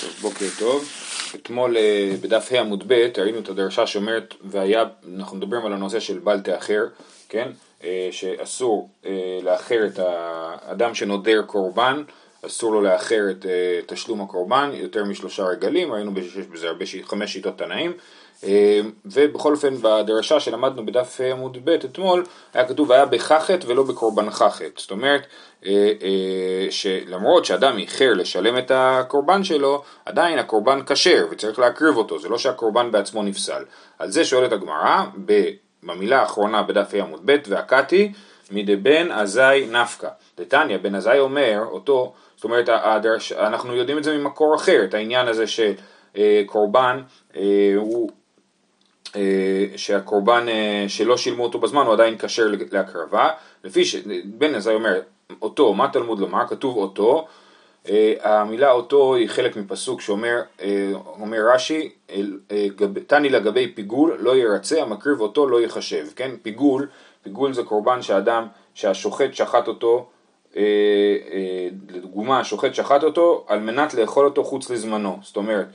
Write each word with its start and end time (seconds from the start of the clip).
טוב, 0.00 0.10
בוקר 0.20 0.46
טוב. 0.58 0.88
אתמול 1.34 1.76
אה, 1.76 2.14
בדף 2.20 2.52
ה' 2.52 2.60
עמוד 2.60 2.84
ב' 2.86 3.08
ראינו 3.18 3.38
את 3.38 3.48
הדרשה 3.48 3.86
שאומרת, 3.86 4.34
והיה, 4.44 4.84
אנחנו 5.16 5.36
מדברים 5.36 5.66
על 5.66 5.72
הנושא 5.72 6.00
של 6.00 6.18
בל 6.18 6.40
תאחר, 6.40 6.84
כן? 7.28 7.50
אה, 7.84 8.08
שאסור 8.12 8.90
אה, 9.06 9.38
לאחר 9.42 9.86
את 9.86 9.98
האדם 9.98 10.94
שנודר 10.94 11.42
קורבן, 11.46 12.02
אסור 12.46 12.72
לו 12.72 12.80
לאחר 12.80 13.24
את 13.30 13.46
תשלום 13.86 14.20
הקורבן 14.20 14.70
יותר 14.74 15.04
משלושה 15.04 15.44
רגלים, 15.44 15.92
ראינו 15.92 16.12
שיש 16.16 16.46
בזה 16.46 16.68
הרבה, 16.68 16.84
חמש 17.04 17.32
שיטות 17.32 17.58
תנאים. 17.58 17.92
ובכל 19.04 19.52
אופן 19.52 19.74
בדרשה 19.82 20.40
שלמדנו 20.40 20.86
בדף 20.86 21.20
עמוד 21.20 21.58
ב' 21.64 21.68
אתמול 21.68 22.24
היה 22.54 22.68
כתוב 22.68 22.92
היה 22.92 23.06
בחחת 23.06 23.64
ולא 23.66 23.82
בקורבן 23.82 24.30
חחת 24.30 24.78
זאת 24.78 24.90
אומרת 24.90 25.26
אה, 25.66 25.92
אה, 26.02 26.70
שלמרות 26.70 27.44
שאדם 27.44 27.78
איחר 27.78 28.12
לשלם 28.14 28.58
את 28.58 28.70
הקורבן 28.74 29.44
שלו, 29.44 29.82
עדיין 30.04 30.38
הקורבן 30.38 30.80
כשר 30.86 31.26
וצריך 31.30 31.58
להקריב 31.58 31.96
אותו, 31.96 32.18
זה 32.18 32.28
לא 32.28 32.38
שהקורבן 32.38 32.90
בעצמו 32.90 33.22
נפסל. 33.22 33.64
על 33.98 34.10
זה 34.10 34.24
שואלת 34.24 34.52
הגמרא, 34.52 35.04
במילה 35.82 36.20
האחרונה 36.20 36.62
בדף 36.62 36.94
עמוד 36.94 37.20
ב' 37.24 37.36
והקתי, 37.48 38.12
מדבן 38.50 39.12
אזי 39.12 39.66
נפקא. 39.70 40.08
דתניא, 40.38 40.78
בן 40.78 40.94
אזי 40.94 41.18
אומר 41.18 41.60
אותו, 41.70 42.12
זאת 42.40 42.44
אומרת 42.44 42.68
הדרש, 42.68 43.32
אנחנו 43.32 43.74
יודעים 43.74 43.98
את 43.98 44.04
זה 44.04 44.18
ממקור 44.18 44.54
אחר, 44.56 44.84
את 44.84 44.94
העניין 44.94 45.28
הזה 45.28 45.46
של 45.46 45.72
אה, 46.16 46.42
קורבן 46.46 47.02
הוא 47.76 48.10
שהקורבן 49.76 50.46
שלא 50.88 51.16
שילמו 51.16 51.42
אותו 51.42 51.58
בזמן 51.58 51.86
הוא 51.86 51.92
עדיין 51.92 52.18
כשר 52.18 52.46
להקרבה, 52.72 53.28
לפי 53.64 53.84
שבן 53.84 54.54
עזאי 54.54 54.74
אומר 54.74 55.00
אותו, 55.42 55.74
מה 55.74 55.88
תלמוד 55.88 56.18
לומר? 56.18 56.46
כתוב 56.46 56.76
אותו, 56.76 57.26
אה, 57.88 58.14
המילה 58.22 58.72
אותו 58.72 59.14
היא 59.14 59.28
חלק 59.28 59.56
מפסוק 59.56 60.00
שאומר, 60.00 60.40
אה, 60.62 60.92
אומר 60.94 61.38
רש"י, 61.54 61.92
אה, 62.10 62.66
תני 63.06 63.28
לגבי 63.28 63.72
פיגול 63.74 64.16
לא 64.20 64.36
ירצה, 64.36 64.82
המקריב 64.82 65.20
אותו 65.20 65.48
לא 65.48 65.60
יחשב, 65.60 66.06
כן? 66.16 66.30
פיגול, 66.42 66.88
פיגול 67.22 67.52
זה 67.52 67.62
קורבן 67.62 68.02
שאדם, 68.02 68.46
שהשוחט 68.74 69.34
שחט 69.34 69.68
אותו, 69.68 70.10
לדוגמה 71.90 72.40
השוחט 72.40 72.74
שחט 72.74 73.04
אותו 73.04 73.44
על 73.48 73.60
מנת 73.60 73.94
לאכול 73.94 74.24
אותו 74.24 74.44
חוץ 74.44 74.70
לזמנו, 74.70 75.18
זאת 75.22 75.36
אומרת, 75.36 75.66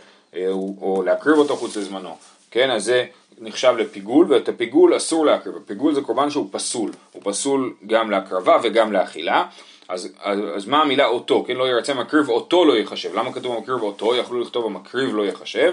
או 0.81 1.03
להקריב 1.05 1.37
אותו 1.37 1.55
חוץ 1.55 1.77
לזמנו, 1.77 2.17
כן? 2.51 2.71
אז 2.71 2.83
זה 2.83 3.05
נחשב 3.39 3.73
לפיגול, 3.77 4.33
ואת 4.33 4.49
הפיגול 4.49 4.97
אסור 4.97 5.25
להקריב. 5.25 5.55
הפיגול 5.55 5.93
זה 5.93 6.01
קורבן 6.01 6.29
שהוא 6.29 6.47
פסול, 6.51 6.91
הוא 7.11 7.21
פסול 7.25 7.73
גם 7.87 8.11
להקרבה 8.11 8.57
וגם 8.63 8.91
לאכילה. 8.91 9.45
אז, 9.89 10.09
אז, 10.23 10.39
אז 10.55 10.65
מה 10.67 10.81
המילה 10.81 11.05
אותו, 11.05 11.43
כן, 11.47 11.55
לא 11.55 11.67
ירצה 11.69 11.93
מקריב 11.93 12.29
אותו 12.29 12.65
לא 12.65 12.77
יחשב, 12.77 13.15
למה 13.15 13.33
כתוב 13.33 13.59
מקריב 13.59 13.81
אותו, 13.81 14.15
יכלו 14.15 14.39
לכתוב 14.39 14.65
המקריב 14.65 15.15
לא 15.15 15.25
יחשב, 15.25 15.71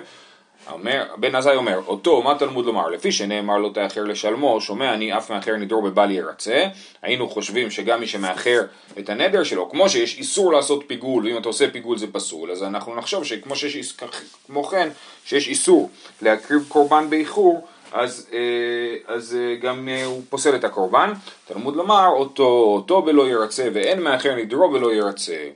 אומר, 0.71 1.05
בן 1.17 1.35
עזאי 1.35 1.57
אומר, 1.57 1.81
אותו, 1.87 2.23
מה 2.23 2.39
תלמוד 2.39 2.67
לומר? 2.67 2.89
לפי 2.89 3.13
שנאמר 3.13 3.59
לא 3.59 3.71
תאחר 3.75 4.05
לשלמו, 4.05 4.61
שומע 4.61 4.95
אני 4.95 5.17
אף 5.17 5.31
מאחר 5.31 5.57
נדרו 5.57 5.83
בבל 5.83 6.11
ירצה, 6.11 6.65
היינו 7.03 7.29
חושבים 7.29 7.71
שגם 7.71 8.01
מי 8.01 8.07
שמאחר 8.07 8.61
את 8.99 9.09
הנדר 9.09 9.43
שלו, 9.43 9.71
כמו 9.71 9.89
שיש 9.89 10.19
איסור 10.19 10.53
לעשות 10.53 10.85
פיגול, 10.87 11.27
ואם 11.27 11.39
אתה 11.39 11.49
עושה 11.49 11.71
פיגול 11.71 11.99
זה 11.99 12.07
פסול, 12.13 12.51
אז 12.51 12.63
אנחנו 12.63 12.95
נחשוב 12.95 13.25
שכמו 13.25 13.57
שיש, 13.57 13.95
כמו 14.47 14.65
כן, 14.65 14.89
שיש 15.25 15.49
איסור 15.49 15.91
להקריב 16.23 16.65
קורבן 16.69 17.11
באיחור, 17.11 17.67
אז, 17.93 18.29
אה, 18.33 19.15
אז 19.15 19.37
אה, 19.41 19.57
גם 19.57 19.89
אה, 19.89 20.05
הוא 20.05 20.23
פוסל 20.29 20.55
את 20.55 20.65
הקורבן. 20.65 21.13
תלמוד 21.45 21.77
לומר, 21.77 22.09
אותו, 22.09 22.45
אותו 22.77 23.03
בלא 23.03 23.29
ירצה, 23.29 23.69
ואין 23.73 24.03
מאחר 24.03 24.35
נדרו 24.35 24.71
בלא 24.71 24.93
ירצה. 24.95 25.49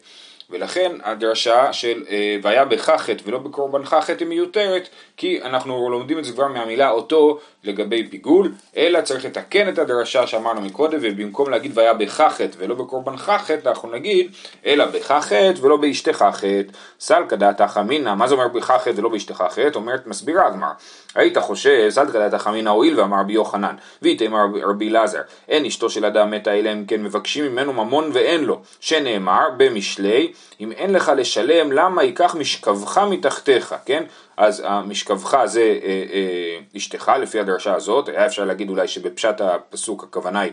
ולכן 0.51 0.93
הדרשה 1.05 1.73
של 1.73 2.05
אה, 2.09 2.37
והיה 2.43 2.65
בחחת 2.65 3.17
ולא 3.25 3.39
בקורבן 3.39 3.85
חחת 3.85 4.21
היא 4.21 4.29
מיותרת 4.29 4.89
כי 5.17 5.43
אנחנו 5.43 5.91
לומדים 5.91 6.19
את 6.19 6.25
זה 6.25 6.33
כבר 6.33 6.49
מהמילה 6.49 6.91
אותו 6.91 7.39
לגבי 7.67 8.07
פיגול 8.07 8.53
אלא 8.77 9.01
צריך 9.01 9.25
לתקן 9.25 9.69
את 9.69 9.79
הדרשה 9.79 10.27
שאמרנו 10.27 10.61
מקודם 10.61 10.99
ובמקום 11.03 11.51
להגיד 11.51 11.73
והיה 11.75 11.95
בחחת 11.95 12.57
ולא 12.59 12.75
בקורבן 12.75 13.17
חחת 13.17 13.67
אנחנו 13.67 13.91
נגיד 13.91 14.31
אלא 14.67 14.85
בחחת 14.85 15.59
ולא 15.61 15.77
באשתי 15.77 16.13
חחת 16.13 16.65
סלקא 17.01 17.37
דעתך 17.37 17.81
אמינא 17.81 18.15
מה 18.15 18.29
זה 18.29 18.35
אומר 18.35 18.49
בחחת 18.49 18.93
ולא 18.97 19.09
באשתי 19.09 19.35
חחת 19.35 19.77
אומרת 19.77 20.07
מסבירה 20.07 20.47
הגמר 20.47 20.73
היית 21.15 21.39
חושב 21.39 21.89
סלקא 21.89 22.29
דעתך 22.29 22.47
אמינא 22.47 22.71
הואיל 22.71 23.01
ואמר 23.01 23.21
רבי 23.21 23.33
יוחנן 23.33 23.75
ואיתמר 24.03 24.47
רבי 24.63 24.89
אלעזר 24.89 25.21
אין 25.49 25.65
אשתו 25.65 25.91
של 25.91 26.05
אדם 26.05 26.31
מתה 26.31 26.53
אלא 26.53 26.73
אם 26.73 26.85
כן 26.89 27.03
מבקשים 27.03 27.45
ממנו 27.45 27.73
ממון 27.73 28.11
ואין 28.13 28.45
לו 28.45 28.61
שנאמר 28.81 29.49
במשלי 29.57 30.33
אם 30.61 30.73
אין 30.73 30.93
לך 30.93 31.13
לשלם, 31.17 31.73
למה 31.73 32.03
ייקח 32.03 32.35
משכבך 32.35 32.99
מתחתיך, 32.99 33.75
כן? 33.87 34.05
אז 34.37 34.63
המשכבך 34.67 35.45
זה 35.45 35.79
אה, 35.83 36.05
אה, 36.13 36.59
אשתך 36.77 37.13
לפי 37.21 37.41
הדרשה 37.41 37.75
הזאת, 37.75 38.09
היה 38.09 38.27
אפשר 38.27 38.45
להגיד 38.45 38.71
אולי 38.71 38.89
שבפשט 38.89 39.41
הפסוק 39.41 40.05
הכוונה 40.05 40.41
היא 40.41 40.53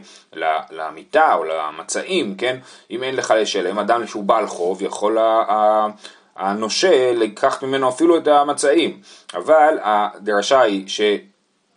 למיטה 0.71 1.33
או 1.35 1.43
למצעים, 1.43 2.35
כן? 2.35 2.57
אם 2.91 3.03
אין 3.03 3.15
לך 3.15 3.33
לשלם, 3.37 3.79
אדם 3.79 4.07
שהוא 4.07 4.23
בעל 4.23 4.47
חוב 4.47 4.81
יכול 4.81 5.17
הנושה 6.35 7.13
לקחת 7.13 7.63
ממנו 7.63 7.89
אפילו 7.89 8.17
את 8.17 8.27
המצעים, 8.27 9.01
אבל 9.33 9.77
הדרשה 9.83 10.61
היא 10.61 10.87
ש... 10.87 11.01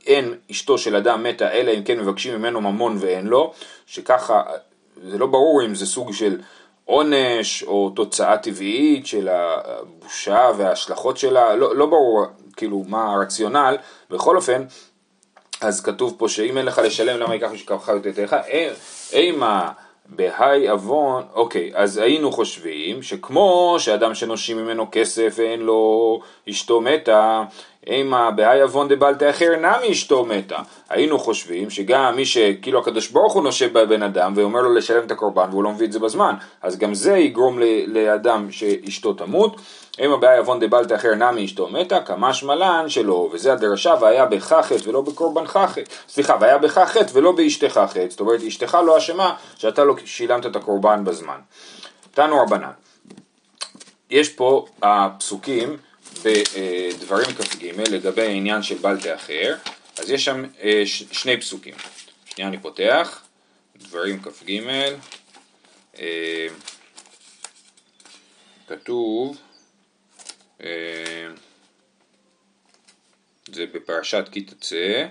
אין 0.07 0.35
אשתו 0.51 0.79
של 0.79 0.97
אדם 0.97 1.23
מתה 1.23 1.51
אלא 1.51 1.73
אם 1.73 1.83
כן 1.83 2.01
מבקשים 2.01 2.35
ממנו 2.35 2.61
ממון 2.61 2.97
ואין 3.01 3.27
לו, 3.27 3.53
שככה 3.87 4.43
זה 5.03 5.19
לא 5.19 5.27
ברור 5.27 5.63
אם 5.65 5.75
זה 5.75 5.87
סוג 5.87 6.13
של 6.13 6.41
עונש 6.87 7.63
או 7.63 7.91
תוצאה 7.91 8.39
טבעית 8.39 9.07
של 9.07 9.29
הבושה 9.31 10.51
וההשלכות 10.57 11.17
שלה, 11.17 11.57
לא, 11.57 11.77
לא 11.77 11.87
ברור 11.87 12.27
כאילו 12.57 12.85
מה 12.89 13.13
הרציונל, 13.13 13.77
בכל 14.11 14.37
אופן, 14.37 14.65
אז 15.61 15.81
כתוב 15.81 16.15
פה 16.19 16.29
שאם 16.29 16.59
אין 16.59 16.67
לך 16.67 16.79
לשלם 16.85 17.21
למה 17.21 17.35
ייקח 17.35 17.51
משכבך 17.53 17.93
ותתך, 18.03 18.37
אימה 19.13 19.73
בהי 20.09 20.69
עוון, 20.69 21.23
אוקיי, 21.35 21.71
אז 21.75 21.99
היינו 21.99 22.33
חושבים 22.33 23.03
שכמו 23.03 23.77
שאדם 23.79 24.15
שנושים 24.15 24.57
ממנו 24.57 24.87
כסף 24.93 25.35
ואין 25.37 25.61
לו 25.61 26.21
אשתו 26.51 26.81
מתה, 26.81 27.43
אימה 27.87 28.31
בהאי 28.31 28.61
עוון 28.61 28.89
דבלתא 28.89 29.31
אחר 29.31 29.57
נמי 29.57 29.93
אשתו 29.93 30.25
מתה. 30.25 30.59
היינו 30.89 31.19
חושבים 31.19 31.71
שגם 31.71 32.17
מי 32.17 32.25
שכאילו 32.25 32.79
הקדוש 32.79 33.09
ברוך 33.09 33.33
הוא 33.33 33.43
נושב 33.43 33.79
בבן 33.79 34.03
אדם 34.03 34.33
ואומר 34.37 34.61
לו 34.61 34.75
לשלם 34.75 35.05
את 35.07 35.11
הקורבן 35.11 35.49
והוא 35.51 35.65
לא 35.65 35.73
מביא 35.73 35.87
את 35.87 35.93
זה 35.93 35.99
בזמן, 35.99 36.35
אז 36.63 36.79
גם 36.79 36.95
זה 36.95 37.17
יגרום 37.17 37.59
לאדם 37.87 38.53
שאשתו 38.53 39.13
תמות. 39.13 39.61
אימה 39.99 40.17
בהאי 40.17 40.39
עוון 40.39 40.61
דבלתא 40.61 40.95
אחר 40.95 41.15
נמי 41.15 41.45
אשתו 41.45 41.69
מתה, 41.69 42.01
כמשמע 42.01 42.55
לן 42.55 42.89
שלא, 42.89 43.29
וזה 43.33 43.53
הדרשה 43.53 43.95
והיה 44.01 44.27
בחחת 44.27 44.87
ולא 44.87 45.01
בקורבן 45.01 45.47
חחת, 45.47 45.83
סליחה, 46.09 46.37
והיה 46.41 46.59
בחחת 46.59 47.11
ולא 47.13 47.33
באשתך 47.33 47.81
חטא, 47.89 48.07
זאת 48.11 48.21
אומרת 48.21 48.43
אשתך 48.43 48.79
לא 48.87 48.99
אשמה 48.99 49.37
שאתה 49.57 49.85
לא 49.85 49.95
שילמת 50.05 50.47
את 50.47 50.57
הקורבן 50.57 51.05
בזמן. 51.05 51.41
תנו 52.11 52.43
רבנן. 52.43 52.71
יש 54.11 54.29
פה 54.29 54.67
הפסוקים 54.83 55.77
בדברים 56.23 57.27
כ"ג 57.27 57.65
לגבי 57.91 58.23
העניין 58.23 58.63
של 58.63 58.79
בל 58.79 59.01
תאחר, 59.01 59.55
אז 59.99 60.11
יש 60.11 60.25
שם 60.25 60.45
אה, 60.63 60.83
שני 61.13 61.41
פסוקים. 61.41 61.75
שנייה 62.25 62.49
אני 62.49 62.59
פותח, 62.59 63.23
דברים 63.77 64.23
כ"ג, 64.23 64.61
אה, 65.99 66.47
כתוב, 68.69 69.37
זה 73.53 73.67
בפרשת 73.73 74.25
כי 74.33 74.43
תצא, 74.43 75.07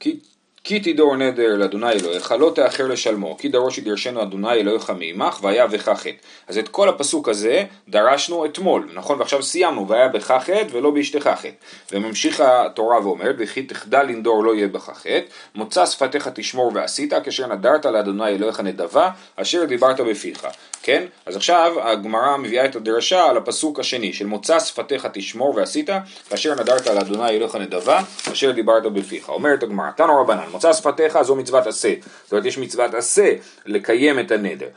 כי 0.00 0.20
כי 0.68 0.80
תדור 0.80 1.16
נדר 1.16 1.56
לאדוני 1.56 1.92
אלוהיך, 1.92 2.34
לא 2.38 2.52
תאחר 2.54 2.86
לשלמו, 2.86 3.36
כי 3.38 3.48
דרוש 3.48 3.78
ידרשנו 3.78 4.22
אדוני 4.22 4.52
אלוהיך 4.52 4.92
מעמך, 4.98 5.38
והיה 5.42 5.66
בך 5.66 5.88
חטא. 5.88 6.10
אז 6.48 6.58
את 6.58 6.68
כל 6.68 6.88
הפסוק 6.88 7.28
הזה 7.28 7.64
דרשנו 7.88 8.44
אתמול, 8.44 8.88
נכון? 8.94 9.18
ועכשיו 9.18 9.42
סיימנו, 9.42 9.88
והיה 9.88 10.08
בך 10.08 10.32
חטא 10.40 10.64
ולא 10.70 10.90
באשתך 10.90 11.30
חטא. 11.36 11.48
וממשיכה 11.92 12.66
התורה 12.66 13.06
ואומרת, 13.06 13.34
וכי 13.38 13.62
תחדל 13.62 14.02
לנדור 14.02 14.44
לא 14.44 14.54
יהיה 14.54 14.68
בך 14.68 14.90
חטא, 14.94 15.20
מוצא 15.54 15.86
שפתיך 15.86 16.28
תשמור 16.28 16.72
ועשית, 16.74 17.12
כאשר 17.24 17.46
נדרת 17.46 17.84
לאדוני 17.84 18.28
אלוהיך 18.28 18.60
נדבה, 18.60 19.10
אשר 19.36 19.64
דיברת 19.64 20.00
בפיך. 20.00 20.46
כן? 20.82 21.04
אז 21.26 21.36
עכשיו 21.36 21.72
הגמרא 21.82 22.36
מביאה 22.36 22.64
את 22.64 22.76
הדרשה 22.76 23.24
על 23.24 23.36
הפסוק 23.36 23.80
השני, 23.80 24.12
של 24.12 24.26
מוצא 24.26 24.60
שפתיך 24.60 25.08
תשמור 25.12 25.54
ועשית, 25.56 25.90
כאשר 26.30 26.54
נדרת 26.54 26.86
לאדוני 26.86 27.28
אלוהיך 27.28 27.54
נדבה, 27.54 28.00
אשר 28.32 28.50
דיברת 28.50 28.82
בפיך. 28.82 29.28
אומרת 29.28 29.62
הגמרא, 29.62 29.90
תנו 29.96 30.20
רבנן, 30.20 30.48
מוצא 30.58 30.72
שפתיך 30.72 31.22
זו 31.22 31.36
מצוות 31.36 31.66
עשה. 31.66 31.94
זאת 32.24 32.32
אומרת 32.32 32.44
יש 32.44 32.58
מצוות 32.58 32.94
עשה 32.94 33.32
לקיים 33.66 34.20
את 34.20 34.30
הנדר. 34.30 34.68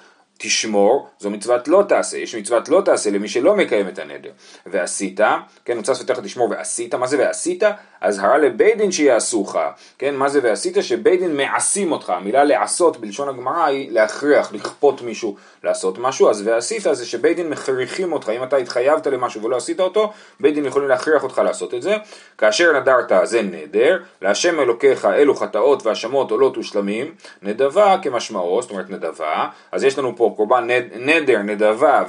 תשמור, 0.44 1.08
זו 1.20 1.30
מצוות 1.30 1.68
לא 1.68 1.84
תעשה, 1.88 2.18
יש 2.18 2.36
מצוות 2.36 2.70
לא 2.70 2.82
תעשה 2.86 3.10
למי 3.10 3.28
שלא 3.28 3.56
מקיים 3.56 3.88
את 3.88 4.00
הנדר. 4.00 4.30
ועשית, 4.66 5.20
כן, 5.66 5.80
מצווה 5.80 5.98
שפתיך 5.98 6.20
תשמור 6.20 6.50
ועשית, 6.50 6.96
מה 6.96 7.08
זה 7.08 7.20
ועשית? 7.20 7.64
אזהרה 8.02 8.38
לבית 8.38 8.78
דין 8.78 8.92
שיעשוך, 8.92 9.56
כן, 9.98 10.16
מה 10.16 10.30
זה 10.30 10.40
ועשית? 10.44 10.78
שבית 10.82 11.20
דין 11.20 11.38
מעשים 11.38 11.92
אותך, 11.92 12.10
המילה 12.10 12.44
לעשות 12.44 12.98
בלשון 12.98 13.30
הגמרא 13.30 13.66
היא 13.66 13.92
להכריח, 13.92 14.54
לכפות 14.54 15.02
מישהו 15.02 15.36
לעשות 15.64 15.98
משהו, 15.98 16.30
אז 16.30 16.48
ועשית 16.48 16.84
זה 16.92 17.06
שבית 17.06 17.36
דין 17.36 17.50
מכריחים 17.50 18.14
אותך, 18.14 18.30
אם 18.30 18.44
אתה 18.44 18.58
התחייבת 18.58 19.08
למשהו 19.08 19.44
ולא 19.44 19.56
עשית 19.56 19.80
אותו, 19.80 20.12
בית 20.40 20.54
דין 20.56 20.66
יכולים 20.66 20.90
להכריח 20.90 21.24
אותך 21.24 21.42
לעשות 21.46 21.74
את 21.74 21.82
זה, 21.82 21.96
כאשר 22.38 22.80
נדרת 22.80 23.12
זה 23.24 23.42
נדר, 23.42 24.00
להשם 24.22 24.60
אלוקיך 24.60 25.06
אלו 25.06 25.36
חטאות 25.36 25.86
והאשמות 25.86 26.32
עולות 26.32 26.58
ושלמים, 26.58 27.14
נדבה 27.42 27.98
כמשמעו, 28.02 28.62
זאת 28.62 28.72
אומרת 28.72 28.90
נדבה, 28.90 29.48
אז 29.72 29.84
יש 29.84 29.98
לנו 29.98 30.16
פה 30.16 30.31
קורבן 30.36 30.68
נד, 30.68 30.84
נדר, 31.00 31.42
נדבה 31.42 32.04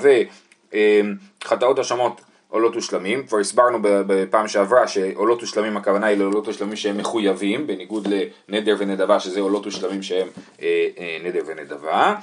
וחטאות 1.45 1.79
האשמות 1.79 2.21
עולות 2.53 2.77
ושלמים, 2.77 3.27
כבר 3.27 3.39
הסברנו 3.39 3.79
בפעם 3.83 4.49
שעברה 4.49 4.89
שעולות 4.89 5.43
ושלמים 5.43 5.77
הכוונה 5.77 6.07
היא 6.07 6.19
לעולות 6.19 6.49
ושלמים 6.49 6.77
שהם 6.77 6.99
מחויבים, 6.99 7.67
בניגוד 7.67 8.09
לנדר 8.49 8.77
ונדבה 8.79 9.21
שזה 9.21 9.41
עולות 9.41 9.67
ושלמים 9.67 10.03
שהם 10.03 10.29
אה, 10.63 10.89
אה, 10.99 11.19
נדר 11.25 11.41
ונדבה. 11.47 12.15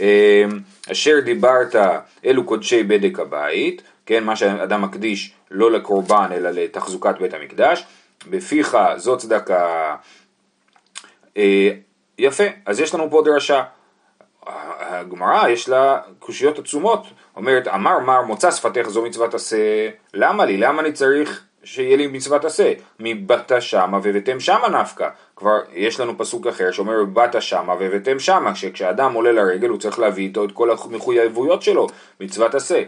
אה, 0.00 0.44
אשר 0.92 1.20
דיברת 1.24 1.74
אלו 2.24 2.44
קודשי 2.44 2.82
בדק 2.82 3.18
הבית, 3.18 3.82
כן, 4.06 4.24
מה 4.24 4.36
שאדם 4.36 4.82
מקדיש 4.82 5.32
לא 5.50 5.72
לקורבן 5.72 6.28
אלא 6.32 6.50
לתחזוקת 6.50 7.14
בית 7.20 7.34
המקדש, 7.34 7.84
בפיך 8.30 8.76
זו 8.96 9.16
צדקה. 9.16 9.96
אה, 11.36 11.70
יפה, 12.18 12.44
אז 12.66 12.80
יש 12.80 12.94
לנו 12.94 13.10
פה 13.10 13.22
דרשה. 13.24 13.62
הגמרא 14.78 15.48
יש 15.48 15.68
לה 15.68 16.00
קושיות 16.18 16.58
עצומות, 16.58 17.06
אומרת 17.36 17.68
אמר 17.68 17.98
מר 17.98 18.22
מוצא 18.22 18.50
שפתך 18.50 18.88
זו 18.88 19.02
מצוות 19.02 19.34
עשה, 19.34 19.88
למה 20.14 20.44
לי? 20.44 20.56
למה 20.56 20.82
אני 20.82 20.92
צריך 20.92 21.44
שיהיה 21.64 21.96
לי 21.96 22.06
מצוות 22.06 22.44
עשה? 22.44 22.72
מבאת 23.00 23.52
שמה 23.60 23.98
ובאתם 24.02 24.40
שמה 24.40 24.68
נפקא. 24.68 25.08
כבר 25.36 25.58
יש 25.72 26.00
לנו 26.00 26.18
פסוק 26.18 26.46
אחר 26.46 26.70
שאומר 26.70 27.04
באת 27.04 27.42
שמה 27.42 27.74
ובאתם 27.80 28.18
שמה, 28.18 28.54
שכשאדם 28.54 29.12
עולה 29.12 29.32
לרגל 29.32 29.68
הוא 29.68 29.78
צריך 29.78 29.98
להביא 29.98 30.24
איתו 30.24 30.44
את 30.44 30.52
כל 30.52 30.70
המחויבויות 30.70 31.62
שלו, 31.62 31.86
מצוות 32.20 32.54
עשה. 32.54 32.82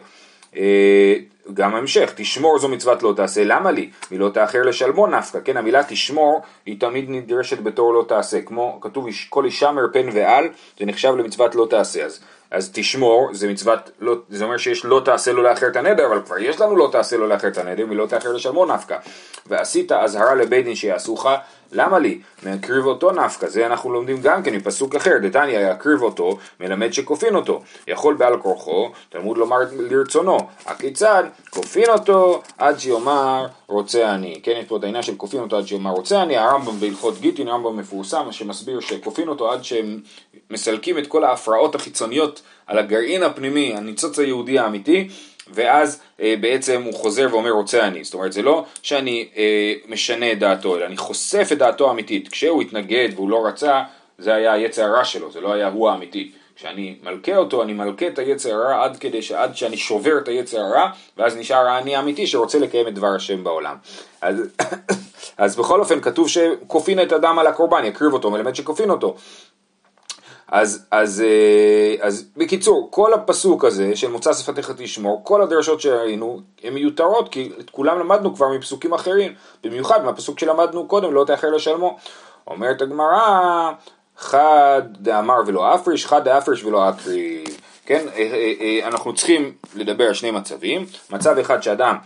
אה, 0.56 1.14
גם 1.54 1.74
ההמשך, 1.74 2.12
תשמור 2.16 2.58
זו 2.58 2.68
מצוות 2.68 3.02
לא 3.02 3.12
תעשה, 3.16 3.44
למה 3.44 3.70
לי? 3.70 3.90
מלא 4.10 4.28
תאחר 4.34 4.62
לשלמו 4.62 5.06
נפקא, 5.06 5.38
כן, 5.44 5.56
המילה 5.56 5.82
תשמור 5.84 6.42
היא 6.66 6.80
תמיד 6.80 7.04
נדרשת 7.08 7.58
בתור 7.58 7.94
לא 7.94 8.04
תעשה, 8.08 8.42
כמו 8.42 8.78
כתוב 8.80 9.06
כל 9.28 9.44
אישה 9.44 9.72
מרפן 9.72 10.08
ועל, 10.12 10.48
זה 10.78 10.86
נחשב 10.86 11.14
למצוות 11.18 11.54
לא 11.54 11.66
תעשה, 11.70 12.04
אז, 12.04 12.20
אז 12.50 12.70
תשמור 12.74 13.28
זה 13.32 13.48
מצוות, 13.48 13.90
לא, 14.00 14.14
זה 14.28 14.44
אומר 14.44 14.56
שיש 14.56 14.84
לא 14.84 15.02
תעשה 15.04 15.32
לא 15.32 15.42
לאחר 15.42 15.66
את 15.66 15.76
הנדר, 15.76 16.06
אבל 16.06 16.22
כבר 16.22 16.38
יש 16.38 16.60
לנו 16.60 16.76
לא 16.76 16.88
תעשה 16.92 17.16
לא 17.16 17.28
לאחר 17.28 17.48
את 17.48 17.58
הנדר, 17.58 17.86
מלא 17.86 18.06
תאחר 18.06 18.32
לשלמו 18.32 18.66
נפקא, 18.66 18.96
ועשית 19.46 19.92
אזהרה 19.92 20.34
לבית 20.34 20.64
דין 20.64 20.74
שיעשוך 20.74 21.26
למה 21.72 21.98
לי? 21.98 22.20
מהקריב 22.42 22.86
אותו 22.86 23.10
נפקא, 23.10 23.48
זה 23.48 23.66
אנחנו 23.66 23.92
לומדים 23.92 24.20
גם 24.20 24.42
כן 24.42 24.54
מפסוק 24.54 24.94
אחר, 24.94 25.18
דתניא 25.22 25.58
יקריב 25.58 26.02
אותו, 26.02 26.38
מלמד 26.60 26.92
שכופין 26.92 27.34
אותו, 27.34 27.62
יכול 27.88 28.14
בעל 28.14 28.36
כורחו, 28.36 28.90
תלמוד 29.08 29.38
לומר 29.38 29.56
לרצונו, 29.72 30.38
הכיצד? 30.66 31.24
כופין 31.50 31.90
אותו 31.90 32.42
עד 32.58 32.78
שיאמר 32.78 33.46
רוצה 33.66 34.14
אני, 34.14 34.40
כן, 34.42 34.54
יש 34.60 34.64
פה 34.64 34.76
את 34.76 34.84
העניין 34.84 35.02
של 35.02 35.14
כופין 35.16 35.40
אותו 35.40 35.56
עד 35.56 35.66
שיאמר 35.66 35.90
רוצה 35.90 36.22
אני, 36.22 36.36
הרמב"ם 36.36 36.80
בהלכות 36.80 37.20
גיטין, 37.20 37.48
רמב"ם 37.48 37.76
מפורסם, 37.76 38.32
שמסביר 38.32 38.80
שכופין 38.80 39.28
אותו 39.28 39.52
עד 39.52 39.64
שהם 39.64 40.00
מסלקים 40.50 40.98
את 40.98 41.06
כל 41.06 41.24
ההפרעות 41.24 41.74
החיצוניות 41.74 42.42
על 42.66 42.78
הגרעין 42.78 43.22
הפנימי, 43.22 43.74
הניצוץ 43.76 44.18
היהודי 44.18 44.58
האמיתי, 44.58 45.08
ואז 45.48 46.00
אה, 46.20 46.34
בעצם 46.40 46.82
הוא 46.82 46.94
חוזר 46.94 47.26
ואומר 47.30 47.50
רוצה 47.50 47.86
אני, 47.86 48.04
זאת 48.04 48.14
אומרת 48.14 48.32
זה 48.32 48.42
לא 48.42 48.64
שאני 48.82 49.28
אה, 49.36 49.74
משנה 49.88 50.32
את 50.32 50.38
דעתו, 50.38 50.76
אלא 50.76 50.84
אני 50.84 50.96
חושף 50.96 51.48
את 51.52 51.58
דעתו 51.58 51.88
האמיתית, 51.88 52.28
כשהוא 52.28 52.62
התנגד 52.62 53.08
והוא 53.14 53.30
לא 53.30 53.46
רצה, 53.46 53.82
זה 54.18 54.34
היה 54.34 54.52
היצר 54.52 54.82
הרע 54.82 55.04
שלו, 55.04 55.30
זה 55.30 55.40
לא 55.40 55.52
היה 55.52 55.68
הוא 55.68 55.90
האמיתי. 55.90 56.30
כשאני 56.56 56.94
מלכה 57.02 57.36
אותו, 57.36 57.62
אני 57.62 57.72
מלכה 57.72 58.06
את 58.06 58.18
היצר 58.18 58.54
הרע 58.54 58.84
עד 58.84 58.96
כדי 58.96 59.22
שעד 59.22 59.56
שאני 59.56 59.76
שובר 59.76 60.18
את 60.18 60.28
היצר 60.28 60.60
הרע, 60.60 60.90
ואז 61.16 61.36
נשאר 61.36 61.66
האני 61.66 61.96
האמיתי 61.96 62.26
שרוצה 62.26 62.58
לקיים 62.58 62.88
את 62.88 62.94
דבר 62.94 63.14
השם 63.16 63.44
בעולם. 63.44 63.76
אז, 64.20 64.42
אז 65.38 65.56
בכל 65.56 65.80
אופן 65.80 66.00
כתוב 66.00 66.28
שכופין 66.28 67.02
את 67.02 67.12
הדם 67.12 67.38
על 67.38 67.46
הקורבן, 67.46 67.84
יקריב 67.84 68.12
אותו, 68.12 68.30
מלמד 68.30 68.54
שכופין 68.54 68.90
אותו. 68.90 69.16
אז, 70.50 70.86
אז, 70.90 71.24
אה, 71.26 72.06
אז 72.06 72.28
בקיצור, 72.36 72.88
כל 72.90 73.14
הפסוק 73.14 73.64
הזה 73.64 73.96
של 73.96 74.10
מוצא 74.10 74.32
שפתיך 74.32 74.72
תשמור, 74.76 75.20
כל 75.24 75.42
הדרשות 75.42 75.80
שראינו 75.80 76.40
הן 76.64 76.74
מיותרות 76.74 77.28
כי 77.28 77.52
את 77.60 77.70
כולם 77.70 77.98
למדנו 77.98 78.34
כבר 78.34 78.48
מפסוקים 78.48 78.92
אחרים, 78.92 79.34
במיוחד 79.64 80.04
מהפסוק 80.04 80.38
שלמדנו 80.38 80.88
קודם, 80.88 81.14
לא 81.14 81.24
תאחר 81.24 81.50
לשלמו. 81.50 81.96
אומרת 82.46 82.82
הגמרא, 82.82 83.70
חד 84.16 84.82
דאמר 84.98 85.40
ולא 85.46 85.74
אפריש, 85.74 86.06
חד 86.06 86.24
דאפריש 86.24 86.64
ולא 86.64 86.90
אקריב. 86.90 87.60
כן, 87.86 88.06
אה, 88.16 88.52
אה, 88.60 88.88
אנחנו 88.88 89.14
צריכים 89.14 89.52
לדבר 89.74 90.04
על 90.04 90.14
שני 90.14 90.30
מצבים, 90.30 90.86
מצב 91.10 91.38
אחד 91.38 91.62
שאדם 91.62 91.96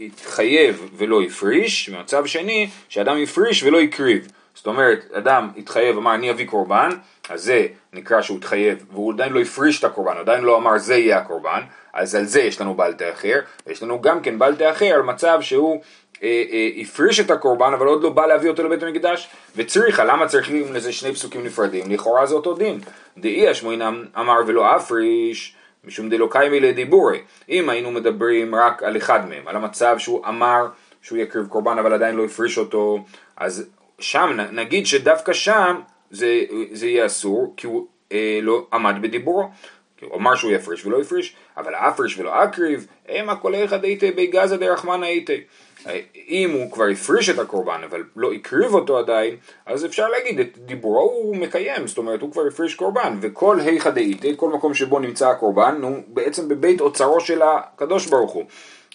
התחייב 0.00 0.90
ולא 0.96 1.22
הפריש, 1.22 1.88
ומצב 1.88 2.26
שני 2.26 2.68
שאדם 2.88 3.16
הפריש 3.22 3.62
ולא 3.62 3.80
הקריב. 3.80 4.28
זאת 4.54 4.66
אומרת, 4.66 5.04
אדם 5.12 5.48
התחייב, 5.56 5.96
אמר 5.96 6.14
אני 6.14 6.30
אביא 6.30 6.46
קורבן, 6.46 6.90
אז 7.28 7.42
זה 7.42 7.66
נקרא 7.92 8.22
שהוא 8.22 8.38
התחייב, 8.38 8.84
והוא 8.92 9.12
עדיין 9.12 9.32
לא 9.32 9.40
הפריש 9.40 9.78
את 9.78 9.84
הקורבן, 9.84 10.16
עדיין 10.16 10.44
לא 10.44 10.56
אמר 10.56 10.78
זה 10.78 10.96
יהיה 10.96 11.18
הקורבן, 11.18 11.60
אז 11.92 12.14
על 12.14 12.24
זה 12.24 12.40
יש 12.40 12.60
לנו 12.60 12.76
תה 12.98 13.12
אחר, 13.12 13.40
ויש 13.66 13.82
לנו 13.82 14.00
גם 14.00 14.20
כן 14.20 14.38
תה 14.58 14.70
אחר 14.70 14.86
על 14.86 15.02
מצב 15.02 15.38
שהוא 15.40 15.80
אה, 16.22 16.44
אה, 16.52 16.68
הפריש 16.82 17.20
את 17.20 17.30
הקורבן, 17.30 17.72
אבל 17.72 17.86
עוד 17.86 18.02
לא 18.02 18.10
בא 18.10 18.26
להביא 18.26 18.50
אותו 18.50 18.64
לבית 18.64 18.82
המקדש, 18.82 19.28
וצריכה, 19.56 20.04
למה 20.04 20.28
צריכים 20.28 20.74
לזה 20.74 20.92
שני 20.92 21.12
פסוקים 21.12 21.44
נפרדים? 21.44 21.90
לכאורה 21.90 22.26
זה 22.26 22.34
אותו 22.34 22.54
דין. 22.54 22.80
דאי 23.18 23.48
השמואין 23.48 23.82
אמר 24.18 24.40
ולא 24.46 24.76
אפריש, 24.76 25.56
משום 25.84 26.08
דלא 26.08 26.28
קיימי 26.30 26.60
לדיבורי. 26.60 27.20
אם 27.48 27.70
היינו 27.70 27.90
מדברים 27.90 28.54
רק 28.54 28.82
על 28.82 28.96
אחד 28.96 29.28
מהם, 29.28 29.48
על 29.48 29.56
המצב 29.56 29.98
שהוא 29.98 30.26
אמר 30.26 30.66
שהוא 31.02 31.18
יקריב 31.18 31.46
קורבן 31.46 31.78
אבל 31.78 31.92
עדיין 31.92 32.16
לא 32.16 32.24
הפריש 32.24 32.58
אותו, 32.58 33.04
אז 33.36 33.68
שם, 34.02 34.36
נגיד 34.52 34.86
שדווקא 34.86 35.32
שם 35.32 35.80
זה, 36.10 36.40
זה 36.72 36.86
יהיה 36.86 37.06
אסור, 37.06 37.54
כי 37.56 37.66
הוא 37.66 37.86
אה, 38.12 38.38
לא 38.42 38.66
עמד 38.72 38.94
בדיבורו. 39.02 39.48
הוא 40.00 40.18
אמר 40.18 40.34
שהוא 40.34 40.52
יפריש 40.52 40.86
ולא 40.86 41.00
יפריש, 41.00 41.36
אבל 41.56 41.74
אפריש 41.74 42.18
ולא 42.18 42.44
אקריב, 42.44 42.86
המה 43.08 43.36
כל 43.36 43.54
אחד 43.54 43.84
הייתי 43.84 44.10
בגזה 44.10 44.56
דרחמנא 44.56 45.04
הייתי. 45.04 45.40
אם 46.28 46.50
הוא 46.50 46.72
כבר 46.72 46.84
הפריש 46.92 47.28
את 47.28 47.38
הקורבן 47.38 47.80
אבל 47.90 48.02
לא 48.16 48.32
הקריב 48.32 48.74
אותו 48.74 48.98
עדיין, 48.98 49.36
אז 49.66 49.84
אפשר 49.84 50.08
להגיד 50.08 50.40
את 50.40 50.58
דיבורו 50.58 51.00
הוא 51.00 51.36
מקיים, 51.36 51.86
זאת 51.86 51.98
אומרת 51.98 52.20
הוא 52.20 52.32
כבר 52.32 52.46
הפריש 52.46 52.74
קורבן, 52.74 53.18
וכל 53.20 53.60
היכא 53.60 53.90
דאיתי, 53.90 54.34
כל 54.36 54.50
מקום 54.50 54.74
שבו 54.74 54.98
נמצא 54.98 55.28
הקורבן, 55.28 55.78
הוא 55.82 55.96
בעצם 56.06 56.48
בבית 56.48 56.80
אוצרו 56.80 57.20
של 57.20 57.42
הקדוש 57.42 58.06
ברוך 58.06 58.32
הוא. 58.32 58.44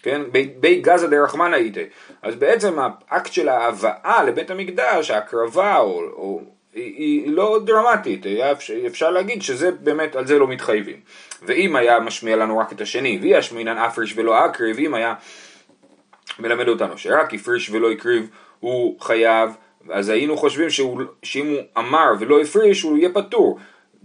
כן? 0.07 0.21
בי 0.59 0.81
גזה 0.81 1.07
דרחמנא 1.07 1.56
איתי. 1.56 1.83
אז 2.21 2.35
בעצם 2.35 2.78
האקט 3.09 3.33
של 3.33 3.49
ההבאה 3.49 4.23
לבית 4.23 4.52
המקדש, 4.52 5.11
ההקרבה, 5.11 5.78
או, 5.78 6.02
או, 6.02 6.42
היא, 6.73 6.94
היא 6.97 7.31
לא 7.31 7.59
דרמטית, 7.66 8.26
אפשר, 8.26 8.73
אפשר 8.87 9.11
להגיד 9.11 9.42
שזה 9.42 9.71
באמת, 9.71 10.16
על 10.16 10.28
זה 10.28 10.40
לא 10.40 10.47
מתחייבים. 10.47 10.99
ואם 11.42 11.76
היה 11.76 11.99
משמיע 11.99 12.35
לנו 12.35 12.57
רק 12.57 12.71
את 12.71 12.81
השני, 12.81 13.19
ויהיה 13.21 13.42
שמינן 13.42 13.78
אפריש 13.78 14.18
ולא 14.18 14.45
אקריב, 14.45 14.78
אם 14.80 14.94
היה 14.94 15.14
מלמד 16.40 16.68
אותנו 16.68 16.97
שרק 16.97 17.33
הפריש 17.33 17.69
ולא 17.69 17.92
הקריב 17.92 18.30
הוא 18.59 19.02
חייב, 19.02 19.49
אז 19.90 20.09
היינו 20.09 20.37
חושבים 20.37 20.69
שהוא, 20.69 21.02
שאם 21.23 21.47
הוא 21.47 21.61
אמר 21.78 22.11
ולא 22.19 22.42
הפריש 22.42 22.81
הוא 22.81 22.97
יהיה 22.97 23.09
פטור. 23.14 23.59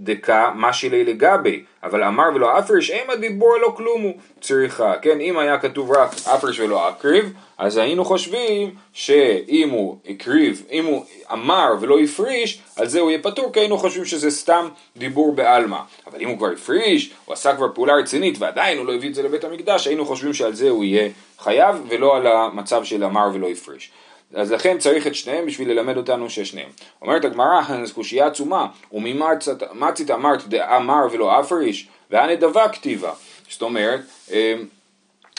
דקה 0.04 0.50
משילי 0.56 1.04
לגבי, 1.04 1.62
אבל 1.82 2.04
אמר 2.04 2.24
ולא 2.34 2.58
אפריש, 2.58 2.90
אימה 2.90 3.16
דיבור 3.16 3.56
לא 3.58 3.74
כלומו 3.76 4.12
צריכה, 4.40 4.94
כן, 5.02 5.20
אם 5.20 5.38
היה 5.38 5.58
כתוב 5.58 5.90
רק 5.90 6.10
אפריש 6.34 6.60
ולא 6.60 6.88
אקריב, 6.88 7.32
אז 7.58 7.76
היינו 7.76 8.04
חושבים 8.04 8.74
שאם 8.92 9.70
הוא 9.70 9.98
הקריב, 10.08 10.62
אם 10.70 10.84
הוא 10.84 11.04
אמר 11.32 11.74
ולא 11.80 12.00
הפריש, 12.00 12.62
על 12.76 12.88
זה 12.88 13.00
הוא 13.00 13.10
יהיה 13.10 13.22
פטור, 13.22 13.52
כי 13.52 13.60
היינו 13.60 13.78
חושבים 13.78 14.04
שזה 14.04 14.30
סתם 14.30 14.68
דיבור 14.96 15.34
בעלמא. 15.34 15.78
אבל 16.06 16.20
אם 16.20 16.28
הוא 16.28 16.38
כבר 16.38 16.50
הפריש, 16.50 17.12
הוא 17.24 17.32
עשה 17.32 17.56
כבר 17.56 17.68
פעולה 17.74 17.94
רצינית 17.94 18.38
ועדיין 18.38 18.78
הוא 18.78 18.86
לא 18.86 18.94
הביא 18.94 19.08
את 19.08 19.14
זה 19.14 19.22
לבית 19.22 19.44
המקדש, 19.44 19.86
היינו 19.86 20.06
חושבים 20.06 20.34
שעל 20.34 20.52
זה 20.52 20.70
הוא 20.70 20.84
יהיה 20.84 21.08
חייב, 21.38 21.76
ולא 21.88 22.16
על 22.16 22.26
המצב 22.26 22.84
של 22.84 23.04
אמר 23.04 23.28
ולא 23.34 23.50
הפריש. 23.50 23.90
אז 24.34 24.52
לכן 24.52 24.78
צריך 24.78 25.06
את 25.06 25.14
שניהם 25.14 25.46
בשביל 25.46 25.70
ללמד 25.70 25.96
אותנו 25.96 26.30
ששניהם. 26.30 26.68
אומרת 27.02 27.24
הגמרא, 27.24 27.60
זו 27.84 27.94
קושייה 27.94 28.26
עצומה, 28.26 28.66
ומצית 28.92 30.10
אמרת 30.10 30.48
דאמר 30.48 31.06
ולא 31.12 31.40
אפריש, 31.40 31.88
והנדבה 32.10 32.68
כתיבה. 32.68 33.12
זאת 33.50 33.62
אומרת, 33.62 34.00
אמ, 34.30 34.36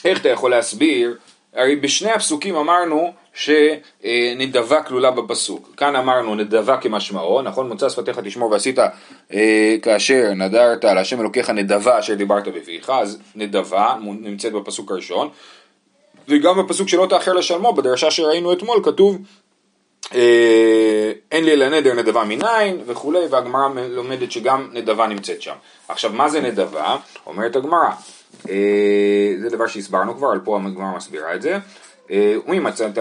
איך 0.06 0.22
אתה 0.22 0.30
יכול 0.30 0.52
להסביר, 0.52 1.18
הרי 1.54 1.76
בשני 1.76 2.12
הפסוקים 2.12 2.56
אמרנו 2.56 3.14
שנדבה 3.34 4.84
כלולה 4.84 5.12
בפסוק. 5.12 5.74
כאן 5.78 5.96
אמרנו 5.96 6.36
נדבה 6.36 6.78
כמשמעו, 6.78 7.42
נכון? 7.42 7.70
מוצא 7.70 7.90
שפתיך 7.90 8.20
תשמור 8.20 8.52
ועשית 8.52 8.80
אה, 9.34 9.76
כאשר 9.82 10.34
נדרת 10.36 10.86
על 10.86 10.98
השם 10.98 11.22
אלוקיך 11.22 11.50
נדבה 11.50 12.00
אשר 12.00 12.14
דיברת 12.14 12.48
בפיך, 12.48 12.90
אז 12.90 13.20
נדבה 13.36 13.96
נמצאת 14.02 14.54
בפסוק 14.54 14.92
הראשון. 14.92 15.30
וגם 16.28 16.58
בפסוק 16.58 16.88
שלא 16.88 17.06
תאחר 17.10 17.34
לשלמו, 17.34 17.74
בדרשה 17.74 18.12
שראינו 18.12 18.54
אתמול, 18.54 18.80
כתוב 18.84 19.18
אה, 20.14 21.12
אין 21.32 21.44
לי 21.44 21.54
אלא 21.54 21.70
נדר 21.70 21.94
נדבה 21.94 22.24
מניין 22.24 22.82
וכולי, 22.86 23.20
והגמרא 23.30 23.70
לומדת 23.90 24.32
שגם 24.32 24.70
נדבה 24.74 25.08
נמצאת 25.08 25.42
שם. 25.42 25.56
עכשיו, 25.88 26.12
מה 26.14 26.30
זה 26.30 26.42
נדבה? 26.42 26.98
אומרת 27.26 27.56
הגמרא, 27.56 27.90
אה, 28.50 29.34
זה 29.42 29.50
דבר 29.50 29.68
שהסברנו 29.68 30.18
כבר, 30.18 30.28
על 30.28 30.40
פה 30.44 30.60
הגמרא 30.66 30.98
מסבירה 30.98 31.36
את 31.36 31.42
זה. 31.42 31.58
ומצאת 32.48 32.98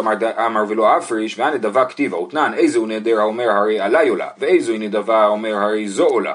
אמר 0.46 0.64
ולא 0.68 0.96
אפריש, 0.96 1.38
והנדבה 1.38 1.84
כתיבה, 1.84 2.18
ותנן 2.18 2.52
איזו 2.56 2.86
נדר 2.86 3.20
האומר 3.20 3.50
הרי 3.50 3.80
עלי 3.80 4.08
עולה, 4.08 4.28
ואיזו 4.38 4.72
נדבה 4.72 5.22
האומר 5.22 5.54
הרי 5.54 5.88
זו 5.88 6.04
עולה. 6.04 6.34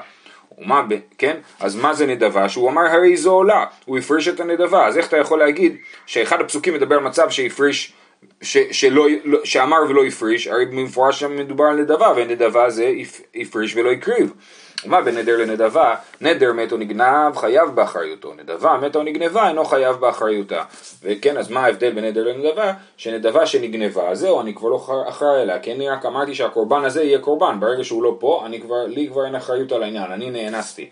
ומה, 0.60 0.82
כן? 1.18 1.36
אז 1.60 1.76
מה 1.76 1.94
זה 1.94 2.06
נדבה? 2.06 2.48
שהוא 2.48 2.70
אמר 2.70 2.82
הרי 2.82 3.16
זו 3.16 3.32
עולה, 3.32 3.64
הוא 3.84 3.98
הפריש 3.98 4.28
את 4.28 4.40
הנדבה, 4.40 4.86
אז 4.86 4.98
איך 4.98 5.08
אתה 5.08 5.16
יכול 5.16 5.38
להגיד 5.38 5.76
שאחד 6.06 6.40
הפסוקים 6.40 6.74
מדבר 6.74 6.94
על 6.94 7.02
מצב 7.02 7.30
שהפריש, 7.30 7.92
ש, 8.42 8.58
שלא, 8.70 9.06
שאמר 9.44 9.78
ולא 9.88 10.04
הפריש, 10.04 10.46
הרי 10.46 10.66
במפורש 10.66 11.20
שם 11.20 11.36
מדובר 11.36 11.64
על 11.64 11.76
נדבה, 11.76 12.12
ונדבה 12.16 12.70
זה 12.70 12.92
הפריש 13.34 13.76
ולא 13.76 13.92
הקריב. 13.92 14.32
ומה 14.84 15.00
בין 15.00 15.18
נדר 15.18 15.36
לנדבה? 15.36 15.94
נדר 16.20 16.52
מת 16.52 16.72
או 16.72 16.76
נגנב 16.76 17.36
חייב 17.36 17.70
באחריותו, 17.70 18.34
נדבה 18.34 18.78
מת 18.82 18.96
או 18.96 19.02
נגנבה 19.02 19.48
אינו 19.48 19.64
חייב 19.64 19.96
באחריותה. 19.96 20.62
וכן, 21.02 21.36
אז 21.36 21.50
מה 21.50 21.64
ההבדל 21.64 21.92
בין 21.92 22.04
נדר 22.04 22.24
לנדבה? 22.24 22.72
שנדבה 22.96 23.46
שנגנבה, 23.46 24.14
זהו, 24.14 24.40
אני 24.40 24.54
כבר 24.54 24.68
לא 24.68 25.04
אחראי 25.08 25.42
אליה, 25.42 25.58
כי 25.58 25.72
אני 25.72 25.88
רק 25.88 26.06
אמרתי 26.06 26.34
שהקורבן 26.34 26.84
הזה 26.84 27.02
יהיה 27.02 27.18
קורבן, 27.18 27.60
ברגע 27.60 27.84
שהוא 27.84 28.02
לא 28.02 28.16
פה, 28.20 28.42
אני 28.46 28.60
כבר, 28.60 28.86
לי 28.86 29.08
כבר 29.08 29.24
אין 29.24 29.34
אחריות 29.34 29.72
על 29.72 29.82
העניין, 29.82 30.12
אני 30.12 30.30
נאנסתי. 30.30 30.90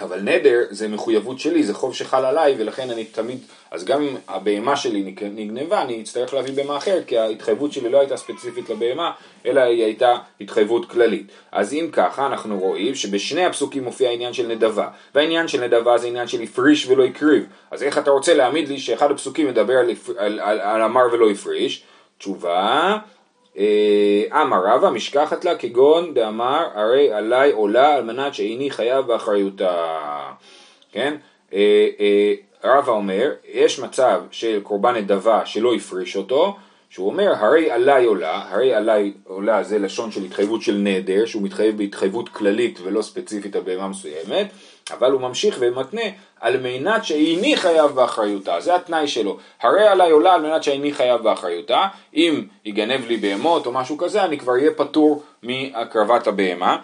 אבל 0.00 0.20
נדר 0.20 0.62
זה 0.70 0.88
מחויבות 0.88 1.38
שלי, 1.38 1.62
זה 1.62 1.74
חוב 1.74 1.94
שחל 1.94 2.24
עליי 2.24 2.54
ולכן 2.58 2.90
אני 2.90 3.04
תמיד, 3.04 3.38
אז 3.70 3.84
גם 3.84 4.02
אם 4.02 4.16
הבהמה 4.28 4.76
שלי 4.76 5.14
נגנבה 5.34 5.82
אני 5.82 6.02
אצטרך 6.02 6.34
להביא 6.34 6.54
בהמה 6.54 6.76
אחרת 6.76 7.04
כי 7.06 7.18
ההתחייבות 7.18 7.72
שלי 7.72 7.88
לא 7.88 8.00
הייתה 8.00 8.16
ספציפית 8.16 8.70
לבהמה 8.70 9.10
אלא 9.46 9.60
היא 9.60 9.84
הייתה 9.84 10.16
התחייבות 10.40 10.90
כללית. 10.90 11.26
אז 11.52 11.72
אם 11.72 11.88
ככה 11.92 12.26
אנחנו 12.26 12.58
רואים 12.58 12.94
שבשני 12.94 13.44
הפסוקים 13.44 13.84
מופיע 13.84 14.08
העניין 14.08 14.32
של 14.32 14.46
נדבה 14.46 14.88
והעניין 15.14 15.48
של 15.48 15.64
נדבה 15.64 15.98
זה 15.98 16.06
עניין 16.06 16.28
של 16.28 16.42
הפריש 16.42 16.86
ולא 16.86 17.04
הקריב. 17.04 17.46
אז 17.70 17.82
איך 17.82 17.98
אתה 17.98 18.10
רוצה 18.10 18.34
להעמיד 18.34 18.68
לי 18.68 18.78
שאחד 18.78 19.10
הפסוקים 19.10 19.48
מדבר 19.48 19.74
על, 19.74 19.90
על, 20.18 20.40
על, 20.40 20.60
על 20.60 20.82
אמר 20.82 21.02
ולא 21.12 21.30
הפריש? 21.30 21.82
תשובה 22.18 22.98
אמר 24.32 24.60
רבא 24.66 24.90
משכחת 24.90 25.44
לה 25.44 25.56
כגון 25.56 26.14
דאמר 26.14 26.66
הרי 26.74 27.12
עליי 27.12 27.52
עולה 27.52 27.94
על 27.94 28.04
מנת 28.04 28.34
שאיני 28.34 28.70
חייב 28.70 29.06
באחריותה. 29.06 29.98
כן? 30.92 31.14
אה, 31.54 31.88
אה, 32.00 32.34
רבא 32.64 32.92
אומר 32.92 33.30
יש 33.52 33.78
מצב 33.78 34.20
של 34.30 34.60
קורבן 34.62 34.94
נדבה 34.94 35.46
שלא 35.46 35.74
הפריש 35.74 36.16
אותו 36.16 36.56
שהוא 36.90 37.06
אומר 37.10 37.32
הרי 37.38 37.70
עליי 37.70 38.04
עולה, 38.04 38.42
הרי 38.50 38.74
עליי 38.74 39.12
עולה 39.24 39.62
זה 39.62 39.78
לשון 39.78 40.10
של 40.10 40.24
התחייבות 40.24 40.62
של 40.62 40.74
נדר 40.74 41.26
שהוא 41.26 41.42
מתחייב 41.42 41.78
בהתחייבות 41.78 42.28
כללית 42.28 42.78
ולא 42.82 43.02
ספציפית 43.02 43.56
על 43.56 43.62
בהמה 43.62 43.88
מסוימת 43.88 44.46
אבל 44.92 45.12
הוא 45.12 45.20
ממשיך 45.20 45.56
ומתנה 45.60 46.02
על 46.40 46.56
מנת 46.60 47.04
שאיני 47.04 47.56
חייב 47.56 47.90
באחריותה, 47.90 48.60
זה 48.60 48.74
התנאי 48.74 49.08
שלו. 49.08 49.36
הרי 49.62 49.88
עליי 49.88 50.10
עולה 50.10 50.34
על 50.34 50.40
מנת 50.40 50.62
שאיני 50.62 50.92
חייב 50.92 51.22
באחריותה, 51.22 51.86
אם 52.14 52.44
יגנב 52.64 53.06
לי 53.06 53.16
בהמות 53.16 53.66
או 53.66 53.72
משהו 53.72 53.98
כזה, 53.98 54.24
אני 54.24 54.38
כבר 54.38 54.52
אהיה 54.52 54.70
פטור 54.76 55.22
מהקרבת 55.42 56.26
הבהמה, 56.26 56.76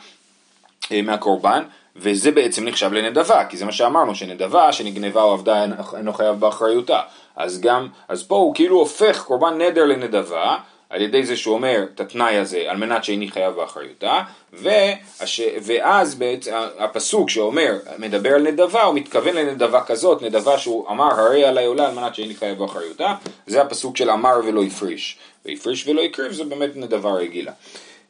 אה, 0.92 1.02
מהקורבן, 1.02 1.62
וזה 1.96 2.30
בעצם 2.30 2.64
נחשב 2.64 2.92
לנדבה, 2.92 3.44
כי 3.44 3.56
זה 3.56 3.64
מה 3.64 3.73
שאמרנו, 3.73 4.14
שנדבה 4.14 4.73
שנגנבה 4.73 5.23
או 5.23 5.32
עבדה 5.32 5.64
אינו 5.96 6.12
חייב 6.12 6.40
באחריותה. 6.40 7.00
אז 7.37 7.61
גם, 7.61 7.88
אז 8.08 8.23
פה 8.23 8.37
הוא 8.37 8.54
כאילו 8.54 8.78
הופך 8.78 9.23
קורבן 9.23 9.58
נדר 9.61 9.84
לנדבה, 9.84 10.56
על 10.94 11.02
ידי 11.02 11.24
זה 11.24 11.36
שהוא 11.36 11.54
אומר 11.54 11.84
את 11.94 12.00
התנאי 12.00 12.36
הזה 12.36 12.64
על 12.68 12.76
מנת 12.76 13.04
שאיני 13.04 13.30
חייב 13.30 13.54
באחריותה 13.54 14.22
והש... 14.52 15.40
ואז 15.62 16.14
בעצם 16.14 16.52
הפסוק 16.78 17.30
שאומר 17.30 17.78
מדבר 17.98 18.34
על 18.34 18.42
נדבה 18.42 18.82
הוא 18.82 18.94
מתכוון 18.94 19.36
לנדבה 19.36 19.80
כזאת 19.80 20.22
נדבה 20.22 20.58
שהוא 20.58 20.88
אמר 20.88 21.20
הרי 21.20 21.44
עלי 21.44 21.64
עולה 21.64 21.88
על 21.88 21.94
מנת 21.94 22.14
שאיני 22.14 22.34
חייב 22.34 22.58
באחריותה 22.58 23.14
זה 23.46 23.62
הפסוק 23.62 23.96
של 23.96 24.10
אמר 24.10 24.40
ולא 24.46 24.62
הפריש 24.62 25.18
והפריש 25.44 25.88
ולא 25.88 26.02
הקריב 26.02 26.32
זה 26.32 26.44
באמת 26.44 26.76
נדבה 26.76 27.12
רגילה 27.12 27.52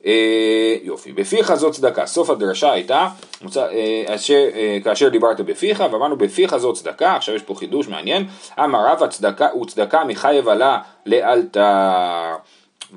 אה, 0.06 0.76
יופי, 0.82 1.12
בפיך 1.12 1.54
זאת 1.54 1.72
צדקה, 1.72 2.06
סוף 2.06 2.30
הדרשה 2.30 2.72
הייתה, 2.72 3.08
מוצא, 3.42 3.66
אה, 3.66 4.14
אשר, 4.14 4.48
אה, 4.54 4.78
כאשר 4.84 5.08
דיברת 5.08 5.40
בפיך, 5.40 5.84
ואמרנו 5.92 6.16
בפיך 6.16 6.56
זאת 6.56 6.74
צדקה, 6.74 7.16
עכשיו 7.16 7.34
יש 7.34 7.42
פה 7.42 7.54
חידוש 7.54 7.88
מעניין, 7.88 8.26
אמר 8.60 8.86
רב 8.86 9.02
הצדקה 9.02 9.48
הוא 9.52 9.66
צדקה 9.66 10.04
מחייב 10.04 10.48
עלה 10.48 10.78
לאלתר. 11.06 12.34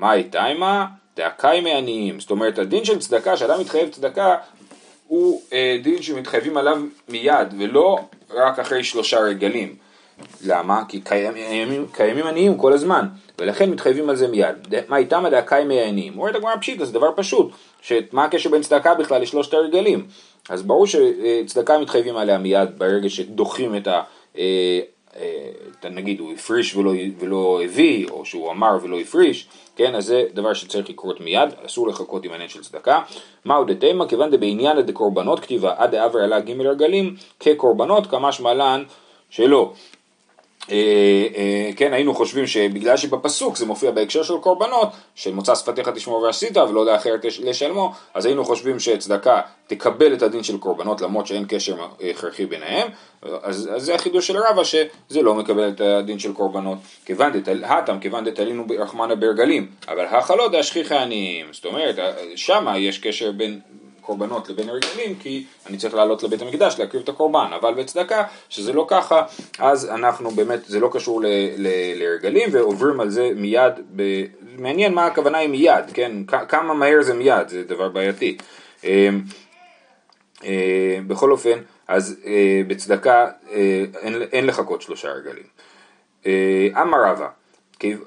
הייתה 0.02 0.44
עימה? 0.44 0.86
דאקאי 1.16 1.60
מעניים. 1.60 2.20
זאת 2.20 2.30
אומרת, 2.30 2.58
הדין 2.58 2.84
של 2.84 2.98
צדקה, 2.98 3.36
שאדם 3.36 3.60
מתחייב 3.60 3.88
צדקה, 3.88 4.36
הוא 5.06 5.42
אה, 5.52 5.78
דין 5.82 6.02
שמתחייבים 6.02 6.56
עליו 6.56 6.82
מיד, 7.08 7.54
ולא 7.58 7.98
רק 8.30 8.58
אחרי 8.58 8.84
שלושה 8.84 9.20
רגלים. 9.20 9.76
למה? 10.44 10.82
כי 10.88 11.00
קיימים, 11.00 11.86
קיימים 11.92 12.26
עניים 12.26 12.56
כל 12.56 12.72
הזמן, 12.72 13.08
ולכן 13.38 13.70
מתחייבים 13.70 14.10
על 14.10 14.16
זה 14.16 14.28
מיד. 14.28 14.74
מה 14.88 14.96
איתם 14.96 15.24
הדאקאי 15.24 15.64
מעניים? 15.64 16.18
אומרת 16.18 16.34
הגמרא 16.34 16.56
פשיטא, 16.56 16.84
זה 16.84 16.92
דבר 16.92 17.10
פשוט, 17.16 17.52
שמה 17.82 18.24
הקשר 18.24 18.50
בין 18.50 18.62
צדקה 18.62 18.94
בכלל 18.94 19.22
לשלושת 19.22 19.54
הרגלים? 19.54 20.06
אז 20.48 20.62
ברור 20.62 20.86
שצדקה 20.86 21.78
מתחייבים 21.78 22.16
עליה 22.16 22.38
מיד 22.38 22.78
ברגע 22.78 23.08
שדוחים 23.08 23.76
את 23.76 23.86
ה... 23.86 24.02
אה, 25.16 25.90
נגיד 25.90 26.20
הוא 26.20 26.32
הפריש 26.32 26.76
ולא, 26.76 26.92
ולא 27.18 27.60
הביא, 27.64 28.06
או 28.10 28.24
שהוא 28.24 28.50
אמר 28.50 28.76
ולא 28.82 29.00
הפריש, 29.00 29.48
כן, 29.76 29.94
אז 29.94 30.04
זה 30.06 30.24
דבר 30.34 30.54
שצריך 30.54 30.90
לקרות 30.90 31.20
מיד, 31.20 31.48
אסור 31.66 31.88
לחכות 31.88 32.24
עם 32.24 32.30
העניין 32.30 32.48
של 32.48 32.62
צדקה. 32.62 33.02
מהו 33.44 33.64
דתימה? 33.64 34.08
כיוון 34.08 34.30
דבעניין 34.30 34.80
דקורבנות 34.80 35.40
כתיבה 35.40 35.74
עד 35.76 35.90
דעבר 35.90 36.18
עלה 36.18 36.40
ג' 36.40 36.60
רגלים 36.60 37.14
כקורבנות, 37.40 38.06
כמשמע 38.06 38.54
לן 38.54 38.84
שלא. 39.30 39.72
אה, 40.70 40.76
אה, 41.36 41.70
כן, 41.76 41.92
היינו 41.92 42.14
חושבים 42.14 42.46
שבגלל 42.46 42.96
שבפסוק 42.96 43.56
זה 43.56 43.66
מופיע 43.66 43.90
בהקשר 43.90 44.22
של 44.22 44.38
קורבנות, 44.38 44.88
של 45.14 45.34
מוצא 45.34 45.54
שפתיך 45.54 45.88
תשמור 45.88 46.22
ועשית 46.22 46.56
ולא 46.56 46.86
לאחרת 46.86 47.24
לשלמו, 47.24 47.92
אז 48.14 48.26
היינו 48.26 48.44
חושבים 48.44 48.80
שצדקה 48.80 49.40
תקבל 49.66 50.12
את 50.12 50.22
הדין 50.22 50.42
של 50.42 50.58
קורבנות 50.58 51.00
למרות 51.00 51.26
שאין 51.26 51.44
קשר 51.48 51.76
הכרחי 52.10 52.46
ביניהם, 52.46 52.88
אז, 53.42 53.70
אז 53.74 53.82
זה 53.82 53.94
החידוש 53.94 54.26
של 54.26 54.36
רבא 54.36 54.64
שזה 54.64 55.22
לא 55.22 55.34
מקבל 55.34 55.68
את 55.68 55.80
הדין 55.80 56.18
של 56.18 56.32
קורבנות. 56.32 56.78
כיוון 57.04 57.32
דתלהתם, 57.32 57.98
כיוון 58.00 58.24
דתלינו 58.24 58.66
ברחמנה 58.66 59.14
ברגלים, 59.14 59.66
אבל 59.88 60.04
החלות 60.04 60.52
דאשכיחי 60.52 60.96
עניים, 60.96 61.46
זאת 61.52 61.64
אומרת, 61.64 61.96
שמה 62.36 62.78
יש 62.78 62.98
קשר 62.98 63.32
בין 63.32 63.60
קורבנות 64.08 64.48
לבין 64.48 64.68
הרגלים 64.68 65.14
כי 65.20 65.44
אני 65.66 65.76
צריך 65.76 65.94
לעלות 65.94 66.22
לבית 66.22 66.42
המקדש 66.42 66.78
להקריב 66.78 67.02
את 67.02 67.08
הקורבן. 67.08 67.50
אבל 67.60 67.74
בצדקה 67.74 68.24
שזה 68.48 68.72
לא 68.72 68.86
ככה 68.88 69.22
אז 69.58 69.90
אנחנו 69.90 70.30
באמת 70.30 70.64
זה 70.64 70.80
לא 70.80 70.90
קשור 70.92 71.22
להרגלים 71.94 72.48
ועוברים 72.52 73.00
על 73.00 73.10
זה 73.10 73.30
מיד 73.36 73.72
ב... 73.96 74.24
מעניין 74.58 74.94
מה 74.94 75.06
הכוונה 75.06 75.38
היא 75.38 75.48
מיד 75.48 75.84
כן? 75.94 76.12
כמה 76.48 76.74
מהר 76.74 77.02
זה 77.02 77.14
מיד 77.14 77.48
זה 77.48 77.64
דבר 77.64 77.88
בעייתי. 77.88 78.36
אה, 78.84 79.08
אה, 80.44 80.98
בכל 81.06 81.32
אופן 81.32 81.58
אז 81.88 82.20
אה, 82.26 82.62
בצדקה 82.66 83.26
אין, 84.02 84.22
אין 84.32 84.46
לחכות 84.46 84.82
שלושה 84.82 85.08
רגלים. 85.08 85.46
אמר 86.82 86.98
רבא 87.04 87.28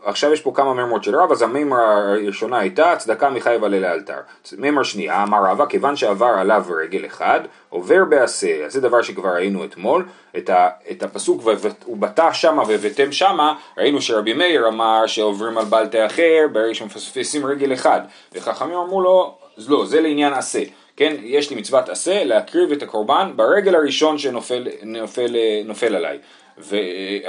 עכשיו 0.04 0.34
יש 0.34 0.42
פה 0.42 0.52
כמה 0.56 0.74
מימרות 0.74 1.04
של 1.04 1.16
רב, 1.16 1.32
אז 1.32 1.42
המימרה 1.42 2.12
הראשונה 2.12 2.60
הייתה 2.60 2.96
צדקה 2.98 3.30
עלי 3.62 3.80
לאלתר. 3.80 4.20
מימרה 4.58 4.84
שנייה, 4.84 5.24
אמר 5.24 5.38
רבא, 5.46 5.66
כיוון 5.66 5.96
שעבר 5.96 6.26
עליו 6.26 6.66
רגל 6.82 7.06
אחד, 7.06 7.40
עובר 7.70 8.06
בעשה. 8.10 8.66
אז 8.66 8.74
זה 8.74 8.82
דבר 8.82 9.02
שכבר 9.02 9.30
ראינו 9.30 9.66
אתמול, 9.66 10.06
את, 10.38 10.50
ה, 10.50 10.70
את 10.92 11.04
הפסוק 11.04 11.44
ובטח 11.88 12.34
שמה 12.34 12.64
והבאתם 12.68 13.12
שמה, 13.12 13.54
ראינו 13.78 14.02
שרבי 14.02 14.34
מאיר 14.34 14.68
אמר 14.68 15.08
שעוברים 15.08 15.58
על 15.58 15.66
בעל 15.66 15.88
תה 15.88 16.06
אחר, 16.06 16.48
ברגע 16.52 16.74
שמפספסים 16.74 17.46
רגל 17.46 17.74
אחד. 17.74 18.02
וחכמים 18.34 18.78
אמרו 18.78 19.02
לו, 19.02 19.38
לא, 19.68 19.86
זה 19.86 20.02
לעניין 20.02 20.34
עשה. 20.34 20.64
כן, 20.98 21.16
יש 21.24 21.50
לי 21.50 21.56
מצוות 21.56 21.90
עשה 21.90 22.24
להקריב 22.24 22.72
את 22.72 22.84
הקורבן 22.84 23.32
ברגל 23.36 23.76
הראשון 23.76 24.18
שנופל 24.18 24.68
נופל, 24.84 25.36
נופל 25.66 25.96
עליי. 25.96 26.20
ו... 26.62 26.78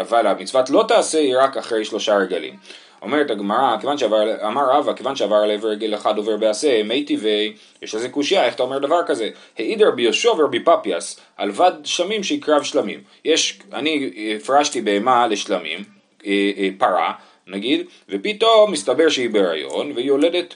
אבל 0.00 0.26
המצוות 0.26 0.70
לא 0.70 0.84
תעשה 0.88 1.18
היא 1.18 1.34
רק 1.38 1.56
אחרי 1.56 1.84
שלושה 1.84 2.16
רגלים. 2.16 2.56
אומרת 3.02 3.30
הגמרא, 3.30 3.76
כיוון 3.80 3.98
שעבר, 3.98 4.46
אמר 4.46 4.70
רבא, 4.70 4.92
כיוון 4.92 5.16
שעבר 5.16 5.36
על 5.36 5.50
עבר 5.50 5.68
רגל 5.68 5.94
אחד 5.94 6.18
עובר 6.18 6.36
בעשה, 6.36 6.82
מי 6.82 7.04
טבעי, 7.04 7.52
יש 7.82 7.94
לזה 7.94 8.08
קושייה, 8.08 8.44
איך 8.44 8.54
אתה 8.54 8.62
אומר 8.62 8.78
דבר 8.78 9.00
כזה? 9.06 9.30
העיד 9.58 9.82
רבי 9.82 10.02
יהושע 10.02 10.30
ורבי 10.30 10.60
פפיאס, 10.64 11.20
על 11.36 11.50
בד 11.50 11.72
שמים 11.84 12.22
שיקרב 12.22 12.62
שלמים. 12.62 13.00
יש, 13.24 13.60
אני 13.72 14.10
הפרשתי 14.36 14.80
בהמה 14.80 15.26
לשלמים, 15.26 15.84
אה, 16.26 16.50
אה, 16.56 16.68
פרה, 16.78 17.12
נגיד, 17.46 17.86
ופתאום 18.08 18.72
מסתבר 18.72 19.08
שהיא 19.08 19.30
בהיריון 19.30 19.92
והיא 19.92 20.06
יולדת, 20.06 20.54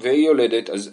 והיא 0.00 0.26
יולדת, 0.26 0.70
אז 0.70 0.92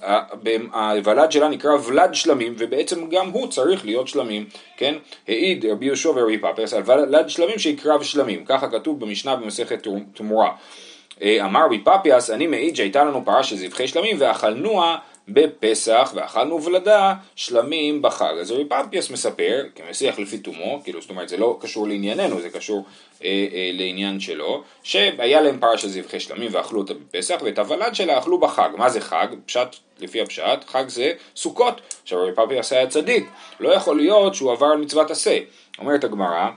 הוולד 0.73 1.31
שלה 1.31 1.47
נקרא 1.47 1.71
ולד 1.85 2.09
שלמים, 2.13 2.55
ובעצם 2.57 3.09
גם 3.09 3.29
הוא 3.29 3.47
צריך 3.47 3.85
להיות 3.85 4.07
שלמים, 4.07 4.45
כן? 4.77 4.95
העיד 5.27 5.65
רבי 5.65 5.85
יהושע 5.85 6.09
ורבי 6.09 6.37
פפרס 6.37 6.73
על 6.73 6.83
ולד 6.85 7.29
שלמים 7.29 7.59
שיקרב 7.59 8.03
שלמים, 8.03 8.45
ככה 8.45 8.67
כתוב 8.67 8.99
במשנה 8.99 9.35
במסכת 9.35 9.87
תמורה. 10.13 10.51
אה, 11.21 11.45
אמר 11.45 11.65
רבי 11.65 11.83
פפיאס, 11.83 12.29
אני 12.29 12.47
מעיד 12.47 12.75
שהייתה 12.75 13.03
לנו 13.03 13.25
פרה 13.25 13.43
של 13.43 13.55
זבחי 13.55 13.87
שלמים 13.87 14.15
ואכלנוה 14.19 14.97
בפסח 15.27 16.11
ואכלנו 16.15 16.63
ולדה 16.63 17.13
שלמים 17.35 18.01
בחג. 18.01 18.33
אז 18.41 18.51
רבי 18.51 18.63
פפיאס 18.65 19.09
מספר, 19.09 19.63
כמסיח 19.75 20.19
לפי 20.19 20.37
תומו, 20.37 20.81
כאילו 20.83 21.01
זאת 21.01 21.09
אומרת 21.09 21.29
זה 21.29 21.37
לא 21.37 21.57
קשור 21.61 21.87
לענייננו, 21.87 22.41
זה 22.41 22.49
קשור 22.49 22.85
אה, 23.23 23.47
אה, 23.53 23.69
לעניין 23.73 24.19
שלו, 24.19 24.63
שהיה 24.83 25.41
להם 25.41 25.59
פרה 25.59 25.77
של 25.77 25.89
זבחי 25.89 26.19
שלמים 26.19 26.49
ואכלו 26.53 26.79
אותה 26.79 26.93
בפסח 26.93 27.39
ואת 27.43 27.59
הוולד 27.59 27.95
שלה 27.95 28.19
אכלו 28.19 28.39
בחג. 28.39 28.69
מה 28.77 28.89
זה 28.89 29.01
חג? 29.01 29.27
פשט, 29.45 29.75
לפי 29.99 30.21
הפשט, 30.21 30.63
חג 30.67 30.87
זה 30.87 31.13
סוכות. 31.35 31.81
עכשיו 32.03 32.19
רבי 32.23 32.31
פפיאס 32.35 32.73
היה 32.73 32.87
צדיק, 32.87 33.29
לא 33.59 33.69
יכול 33.69 33.97
להיות 33.97 34.35
שהוא 34.35 34.51
עבר 34.51 34.65
על 34.65 34.77
מצוות 34.77 35.11
עשה. 35.11 35.39
אומרת 35.79 36.03
הגמרא, 36.03 36.49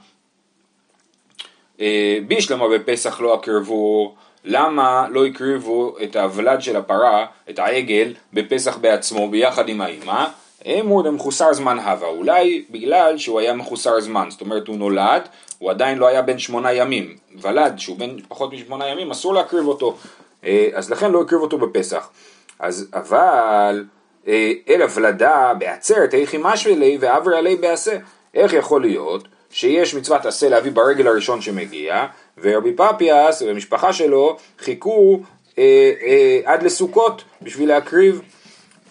אה, 1.81 2.19
בישלמה 2.27 2.69
בפסח 2.69 3.21
לא 3.21 3.35
הקרבו 3.35 4.15
למה 4.45 5.07
לא 5.11 5.27
הקריבו 5.27 5.97
את 6.03 6.17
הוולד 6.17 6.63
של 6.63 6.77
הפרה, 6.77 7.27
את 7.51 7.59
העגל, 7.59 8.15
בפסח 8.33 8.77
בעצמו 8.77 9.29
ביחד 9.29 9.69
עם 9.69 9.81
האימא? 9.81 10.27
אמור 10.67 11.11
מחוסר 11.11 11.53
זמן 11.53 11.79
הווה, 11.79 12.09
אולי 12.09 12.65
בגלל 12.71 13.19
שהוא 13.19 13.41
היה 13.41 13.55
מחוסר 13.55 14.01
זמן, 14.01 14.27
זאת 14.31 14.41
אומרת 14.41 14.69
הוא 14.69 14.77
נולד, 14.77 15.29
הוא 15.59 15.71
עדיין 15.71 15.99
לא 15.99 16.07
היה 16.07 16.23
בן 16.23 16.39
שמונה 16.39 16.73
ימים, 16.73 17.17
ולד 17.41 17.79
שהוא 17.79 17.99
בן 17.99 18.17
פחות 18.29 18.53
משמונה 18.53 18.89
ימים 18.89 19.11
אסור 19.11 19.35
להקריב 19.35 19.67
אותו, 19.67 19.97
אה, 20.45 20.69
אז 20.75 20.91
לכן 20.91 21.13
לא 21.13 21.23
הקריב 21.23 21.41
אותו 21.41 21.59
בפסח. 21.59 22.11
אז 22.59 22.89
אבל 22.95 23.85
אה, 24.29 24.53
אלא 24.69 24.87
ולדה 24.95 25.53
בעצרת 25.59 26.15
היכי 26.15 26.37
משווה 26.41 26.77
לי 26.77 26.99
ועבר 27.01 27.35
עלי 27.35 27.57
בעשה, 27.57 27.97
איך 28.35 28.53
יכול 28.53 28.81
להיות 28.81 29.29
שיש 29.51 29.95
מצוות 29.95 30.27
עשה 30.27 30.49
להביא 30.49 30.73
ברגל 30.73 31.07
הראשון 31.07 31.41
שמגיע, 31.41 32.07
ורבי 32.39 32.73
פפיאס 32.77 33.43
והמשפחה 33.43 33.93
שלו 33.93 34.37
חיכו 34.59 35.21
אה, 35.59 35.93
אה, 36.03 36.41
עד 36.45 36.63
לסוכות 36.63 37.25
בשביל 37.43 37.69
להקריב. 37.69 38.21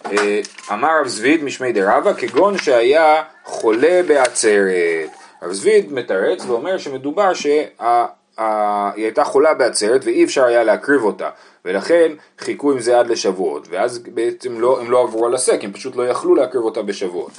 אה, 0.06 0.40
אמר 0.72 1.00
רב 1.00 1.06
זביד 1.06 1.44
משמי 1.44 1.72
דרבה 1.72 2.14
כגון 2.14 2.58
שהיה 2.58 3.22
חולה 3.44 4.00
בעצרת. 4.06 5.10
רב 5.42 5.52
זביד 5.52 5.92
מתרץ 5.92 6.44
ואומר 6.44 6.78
שמדובר 6.78 7.34
שהיא 7.34 7.66
הייתה 8.94 9.24
חולה 9.24 9.54
בעצרת 9.54 10.04
ואי 10.04 10.24
אפשר 10.24 10.44
היה 10.44 10.64
להקריב 10.64 11.02
אותה 11.02 11.30
ולכן 11.64 12.12
חיכו 12.38 12.72
עם 12.72 12.80
זה 12.80 12.98
עד 12.98 13.06
לשבועות 13.06 13.66
ואז 13.70 13.98
בעצם 13.98 14.60
לא, 14.60 14.80
הם 14.80 14.90
לא 14.90 15.02
עברו 15.02 15.26
על 15.26 15.34
הסק, 15.34 15.64
הם 15.64 15.72
פשוט 15.72 15.96
לא 15.96 16.08
יכלו 16.08 16.34
להקריב 16.34 16.64
אותה 16.64 16.82
בשבועות. 16.82 17.32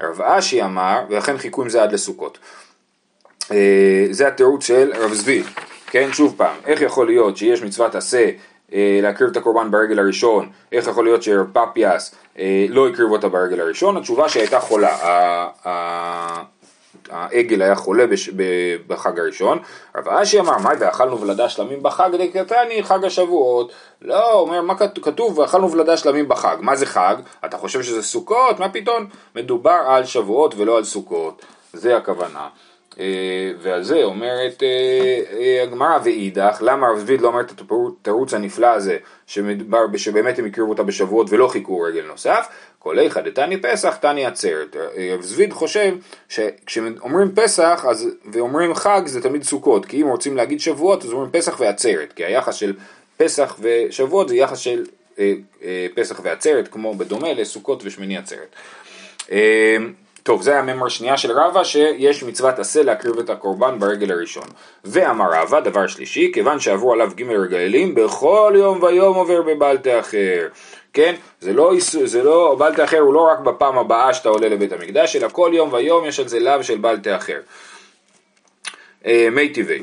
רב 0.00 0.22
אשי 0.22 0.62
אמר, 0.62 1.04
ולכן 1.08 1.38
חיכו 1.38 1.62
עם 1.62 1.68
זה 1.68 1.82
עד 1.82 1.92
לסוכות. 1.92 2.38
אה, 3.52 4.06
זה 4.10 4.28
התירוץ 4.28 4.64
של 4.64 4.92
רב 4.96 5.12
זבי, 5.12 5.42
כן, 5.86 6.08
שוב 6.12 6.34
פעם, 6.36 6.56
איך 6.66 6.80
יכול 6.80 7.06
להיות 7.06 7.36
שיש 7.36 7.62
מצוות 7.62 7.94
עשה 7.94 8.30
אה, 8.72 8.98
להקריב 9.02 9.30
את 9.30 9.36
הקורבן 9.36 9.70
ברגל 9.70 9.98
הראשון, 9.98 10.48
איך 10.72 10.86
יכול 10.86 11.04
להיות 11.04 11.22
שרב 11.22 11.46
פפיאס 11.52 12.14
אה, 12.38 12.66
לא 12.68 12.88
הקריב 12.88 13.10
אותה 13.10 13.28
ברגל 13.28 13.60
הראשון, 13.60 13.96
התשובה 13.96 14.28
שהייתה 14.28 14.60
חולה, 14.60 14.96
העגל 17.10 17.62
היה 17.62 17.74
חולה 17.74 18.06
בש, 18.06 18.28
בחג 18.86 19.18
הראשון, 19.18 19.58
רב 19.96 20.08
אשי 20.08 20.40
אמר, 20.40 20.58
מה 20.58 20.70
ואכלנו 20.78 21.20
ולדה 21.20 21.48
שלמים 21.48 21.82
בחג 21.82 22.10
דקתני 22.18 22.82
חג 22.82 23.04
השבועות, 23.04 23.72
לא, 24.02 24.32
אומר, 24.32 24.60
מה 24.60 24.74
כתוב, 25.02 25.38
ואכלנו 25.38 25.72
ולדה 25.72 25.96
שלמים 25.96 26.28
בחג, 26.28 26.56
מה 26.60 26.76
זה 26.76 26.86
חג? 26.86 27.16
אתה 27.44 27.58
חושב 27.58 27.82
שזה 27.82 28.02
סוכות? 28.02 28.58
מה 28.58 28.68
פתאום? 28.68 29.06
מדובר 29.34 29.80
על 29.86 30.04
שבועות 30.04 30.54
ולא 30.56 30.76
על 30.76 30.84
סוכות, 30.84 31.44
זה 31.72 31.96
הכוונה. 31.96 32.48
אה, 32.98 33.52
ועל 33.62 33.82
זה 33.82 34.04
אומרת 34.04 34.62
אה, 34.62 34.68
אה, 35.38 35.62
הגמרא 35.62 35.98
ואידך, 36.04 36.58
למה 36.60 36.86
הרב 36.86 36.98
זביד 36.98 37.20
לא 37.20 37.28
אומר 37.28 37.40
את 37.40 37.52
התירוץ 38.00 38.34
הנפלא 38.34 38.66
הזה 38.66 38.96
שמדבר, 39.26 39.86
שבאמת 39.96 40.38
הם 40.38 40.44
הקריבו 40.44 40.70
אותה 40.70 40.82
בשבועות 40.82 41.26
ולא 41.30 41.48
חיכו 41.48 41.80
רגל 41.80 42.02
נוסף, 42.06 42.46
כל 42.78 42.98
איכא 42.98 43.20
דתני 43.20 43.56
פסח 43.56 43.96
תני 43.96 44.26
עצרת. 44.26 44.76
רב 45.12 45.22
זביד 45.22 45.52
חושב 45.52 45.94
שכשאומרים 46.28 47.34
פסח 47.34 47.84
אז, 47.88 48.08
ואומרים 48.32 48.74
חג 48.74 49.02
זה 49.06 49.22
תמיד 49.22 49.42
סוכות, 49.42 49.86
כי 49.86 50.02
אם 50.02 50.06
רוצים 50.06 50.36
להגיד 50.36 50.60
שבועות 50.60 51.04
אז 51.04 51.12
אומרים 51.12 51.30
פסח 51.30 51.60
ועצרת, 51.60 52.12
כי 52.12 52.24
היחס 52.24 52.54
של 52.54 52.72
פסח 53.16 53.56
ושבועות 53.60 54.28
זה 54.28 54.36
יחס 54.36 54.58
של 54.58 54.84
אה, 55.18 55.32
אה, 55.62 55.86
פסח 55.94 56.20
ועצרת, 56.22 56.68
כמו 56.68 56.94
בדומה 56.94 57.32
לסוכות 57.32 57.82
ושמיני 57.84 58.16
עצרת. 58.16 58.56
אה, 60.20 60.24
טוב, 60.24 60.42
זה 60.42 60.58
הממר 60.58 60.88
שנייה 60.88 61.16
של 61.16 61.32
רבא, 61.32 61.64
שיש 61.64 62.22
מצוות 62.22 62.58
עשה 62.58 62.82
להקריב 62.82 63.18
את 63.18 63.30
הקורבן 63.30 63.78
ברגל 63.78 64.12
הראשון. 64.12 64.46
ואמר 64.84 65.30
רבא, 65.32 65.60
דבר 65.60 65.86
שלישי, 65.86 66.30
כיוון 66.34 66.60
שעברו 66.60 66.92
עליו 66.92 67.10
ג' 67.16 67.30
רגלים, 67.30 67.94
בכל 67.94 68.52
יום 68.56 68.82
ויום 68.82 69.16
עובר 69.16 69.42
בבל 69.42 69.76
תאחר. 69.76 70.48
כן? 70.92 71.14
זה 71.40 71.52
לא, 71.52 71.72
זה 72.04 72.22
לא, 72.22 72.56
בל 72.58 72.74
תאחר 72.74 72.98
הוא 72.98 73.14
לא 73.14 73.28
רק 73.32 73.38
בפעם 73.38 73.78
הבאה 73.78 74.14
שאתה 74.14 74.28
עולה 74.28 74.48
לבית 74.48 74.72
המקדש, 74.72 75.16
אלא 75.16 75.28
כל 75.28 75.50
יום 75.54 75.72
ויום 75.72 76.04
יש 76.04 76.20
על 76.20 76.28
זה 76.28 76.40
לאו 76.40 76.62
של 76.62 76.78
בל 76.78 76.96
תאחר. 76.96 77.40
אה, 79.06 79.28
מי 79.32 79.48
טבעי. 79.48 79.82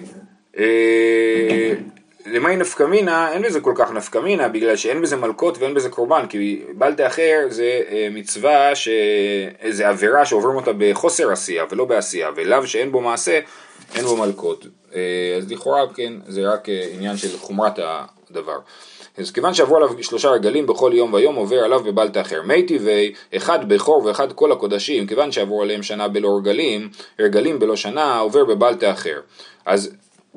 למי 2.38 2.56
נפקא 2.56 2.84
מינה, 2.84 3.32
אין 3.32 3.41
בזה 3.41 3.62
כל 3.62 3.73
כך 3.76 3.91
נפקא 3.91 4.17
מינה, 4.17 4.47
בגלל 4.47 4.76
שאין 4.76 5.02
בזה 5.02 5.15
מלקות 5.15 5.58
ואין 5.58 5.73
בזה 5.73 5.89
קורבן, 5.89 6.26
כי 6.30 6.62
בל 6.73 6.93
תאחר 6.93 7.45
זה 7.50 7.82
אה, 7.89 8.08
מצווה, 8.12 8.76
ש... 8.76 8.89
זה 9.69 9.89
עבירה 9.89 10.26
שעוברים 10.26 10.56
אותה 10.56 10.71
בחוסר 10.78 11.32
עשייה 11.32 11.65
ולא 11.69 11.86
בעשייה, 11.86 12.30
ולאו 12.36 12.67
שאין 12.67 12.91
בו 12.91 13.02
מעשה, 13.02 13.39
אין 13.95 14.06
בו 14.06 14.17
מלקות. 14.17 14.65
אה, 14.95 15.02
אז 15.38 15.52
לכאורה, 15.52 15.82
כן, 15.95 16.13
זה 16.28 16.50
רק 16.50 16.69
אה, 16.69 16.88
עניין 16.93 17.17
של 17.17 17.38
חומרת 17.38 17.80
הדבר. 18.30 18.60
אז 19.17 19.32
כיוון 19.32 19.54
שעברו 19.54 19.78
עליו 19.78 19.89
שלושה 20.02 20.30
רגלים 20.30 20.65
בכל 20.65 20.91
יום 20.93 21.13
ויום 21.13 21.36
עובר 21.36 21.60
עליו 21.60 21.84
בבל 21.84 22.10
תאחר. 22.10 22.41
מי 22.41 22.63
טבעי, 22.63 23.13
אחד 23.36 23.69
בכור 23.69 24.06
ואחד 24.06 24.34
כל 24.34 24.52
הקודשים, 24.52 25.08
כיוון 25.08 25.32
שעברו 25.32 25.62
עליהם 25.62 25.84
שנה 25.84 26.08
בלא 26.08 26.38
רגלים, 26.38 26.89
רגלים 27.19 27.60
בלא 27.60 27.76
שנה 27.76 28.19
עובר 28.19 28.45
בבל 28.45 28.76
תאחר. 28.76 29.19
אז 29.65 29.93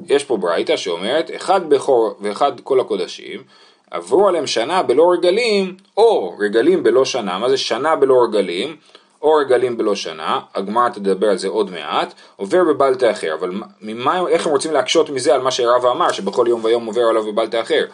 יש 0.09 0.25
פה 0.25 0.37
ברייתא 0.37 0.77
שאומרת, 0.77 1.31
אחד 1.37 1.69
בכור 1.69 2.15
ואחד 2.21 2.53
כל 2.61 2.81
הקודשים, 2.81 3.43
עברו 3.91 4.29
עליהם 4.29 4.47
שנה 4.47 4.83
בלא 4.83 5.13
רגלים, 5.13 5.77
או 5.97 6.37
רגלים 6.39 6.83
בלא 6.83 7.05
שנה, 7.05 7.39
מה 7.39 7.49
זה 7.49 7.57
שנה 7.57 7.97
בלא 7.97 8.23
רגלים? 8.23 8.77
או 9.23 9.35
רגלים 9.35 9.77
בלא 9.77 9.95
שנה, 9.95 10.41
הגמרא 10.55 10.89
תדבר 10.89 11.27
על 11.27 11.39
זה 11.39 11.49
עוד 11.49 11.71
מעט, 11.71 12.15
עובר 12.37 12.65
בבל 12.65 12.95
תאחר, 12.95 13.35
אבל 13.35 13.51
ממה, 13.83 14.29
איך 14.29 14.47
הם 14.47 14.53
רוצים 14.53 14.73
להקשות 14.73 15.11
מזה 15.11 15.35
על 15.35 15.41
מה 15.41 15.51
שרבא 15.51 15.91
אמר, 15.91 16.13
שבכל 16.13 16.47
יום 16.49 16.65
ויום 16.65 16.87
עובר 16.87 17.03
עליו 17.03 17.33
בבל 17.33 17.47
תאחר? 17.47 17.85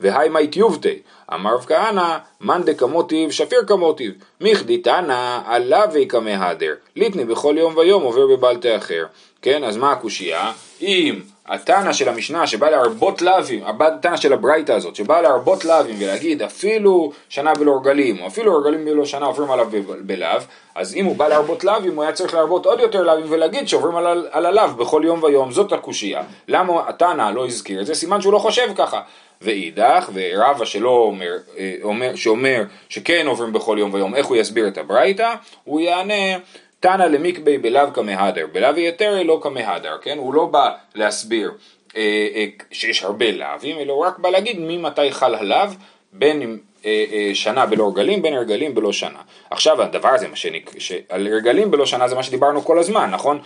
והי 0.00 0.28
מית 0.28 0.56
יובתי, 0.56 0.98
אמר 1.34 1.54
רב 1.54 1.64
כהנא, 1.68 2.18
מאן 2.40 2.62
דקמוטיב 2.62 3.30
שפיר 3.30 3.64
כמוטיב, 3.66 4.12
מיכדי 4.40 4.78
תנא 4.78 5.40
עלווי 5.46 6.08
כמהדר, 6.08 6.74
ליטני 6.96 7.24
בכל 7.24 7.54
יום 7.58 7.76
ויום 7.76 8.02
עובר 8.02 8.26
בבל 8.26 8.56
תאחר. 8.56 9.04
כן, 9.42 9.64
אז 9.64 9.76
מה 9.76 9.92
הקושייה? 9.92 10.52
אם 10.82 11.20
התנא 11.48 11.92
של 11.92 12.08
המשנה 12.08 12.46
שבא 12.46 12.70
להרבות 12.70 13.22
לאווים, 13.22 13.64
התנא 13.66 14.16
של 14.16 14.32
הברייתא 14.32 14.72
הזאת, 14.72 14.96
שבא 14.96 15.20
להרבות 15.20 15.64
לאווים 15.64 15.96
ולהגיד 15.98 16.42
אפילו 16.42 17.12
שנה 17.28 17.54
בלא 17.54 17.78
רגלים, 17.80 18.20
או 18.20 18.26
אפילו 18.26 18.56
רגלים 18.56 18.84
בלא 18.84 19.04
שנה 19.04 19.26
עוברים 19.26 19.50
עליו 19.50 19.68
בלאו, 20.00 20.40
אז 20.74 20.94
אם 20.94 21.04
הוא 21.04 21.16
בא 21.16 21.28
להרבות 21.28 21.64
לאווים, 21.64 21.96
הוא 21.96 22.02
היה 22.02 22.12
צריך 22.12 22.34
להרבות 22.34 22.66
עוד 22.66 22.80
יותר 22.80 23.02
לאווים 23.02 23.26
ולהגיד 23.28 23.68
שעוברים 23.68 23.96
על 24.30 24.46
הלאו 24.46 24.74
בכל 24.76 25.02
יום 25.04 25.22
ויום, 25.22 25.52
זאת 25.52 25.72
הקושייה. 25.72 26.22
למה 26.48 26.88
התנא 26.88 27.30
לא 27.34 27.46
הזכיר 27.46 27.80
את 27.80 27.86
זה? 27.86 27.94
סימן 27.94 28.20
שהוא 28.20 28.32
לא 28.32 28.38
חושב 28.38 28.68
ככה. 28.76 29.00
ואידך, 29.42 30.10
ורבא 30.12 30.64
שלא 30.64 30.90
אומר, 30.90 31.32
אה, 31.58 31.74
אומר, 31.82 32.14
שאומר 32.14 32.62
שכן 32.88 33.26
עוברים 33.26 33.52
בכל 33.52 33.76
יום 33.80 33.94
ויום, 33.94 34.14
איך 34.14 34.26
הוא 34.26 34.36
יסביר 34.36 34.68
את 34.68 34.78
הברייתא? 34.78 35.34
הוא 35.64 35.80
יענה 35.80 36.38
תנא 36.80 37.02
למקבי 37.02 37.58
בלאו 37.58 37.92
כמהדר, 37.92 38.46
בלאו 38.52 38.78
יתרי 38.78 39.24
לא 39.24 39.38
כמהדר, 39.42 39.98
כן? 40.02 40.18
הוא 40.18 40.34
לא 40.34 40.46
בא 40.46 40.70
להסביר 40.94 41.52
אה, 41.96 42.28
אה, 42.34 42.46
שיש 42.70 43.02
הרבה 43.02 43.32
לאווים, 43.32 43.78
אלא 43.78 43.92
הוא 43.92 44.06
רק 44.06 44.18
בא 44.18 44.28
להגיד 44.28 44.56
ממתי 44.60 45.12
חל 45.12 45.34
הלאו, 45.34 45.68
בין 46.12 46.42
אם 46.42 46.58
אה, 46.86 47.04
אה, 47.12 47.30
שנה 47.34 47.66
בלא 47.66 47.88
רגלים, 47.88 48.22
בין 48.22 48.34
רגלים 48.34 48.74
בלא 48.74 48.92
שנה. 48.92 49.18
עכשיו 49.50 49.82
הדבר 49.82 50.08
הזה, 50.08 50.26
שנק... 50.34 50.74
על 51.08 51.28
רגלים 51.28 51.70
בלא 51.70 51.86
שנה 51.86 52.08
זה 52.08 52.14
מה 52.14 52.22
שדיברנו 52.22 52.64
כל 52.64 52.78
הזמן, 52.78 53.10
נכון? 53.10 53.38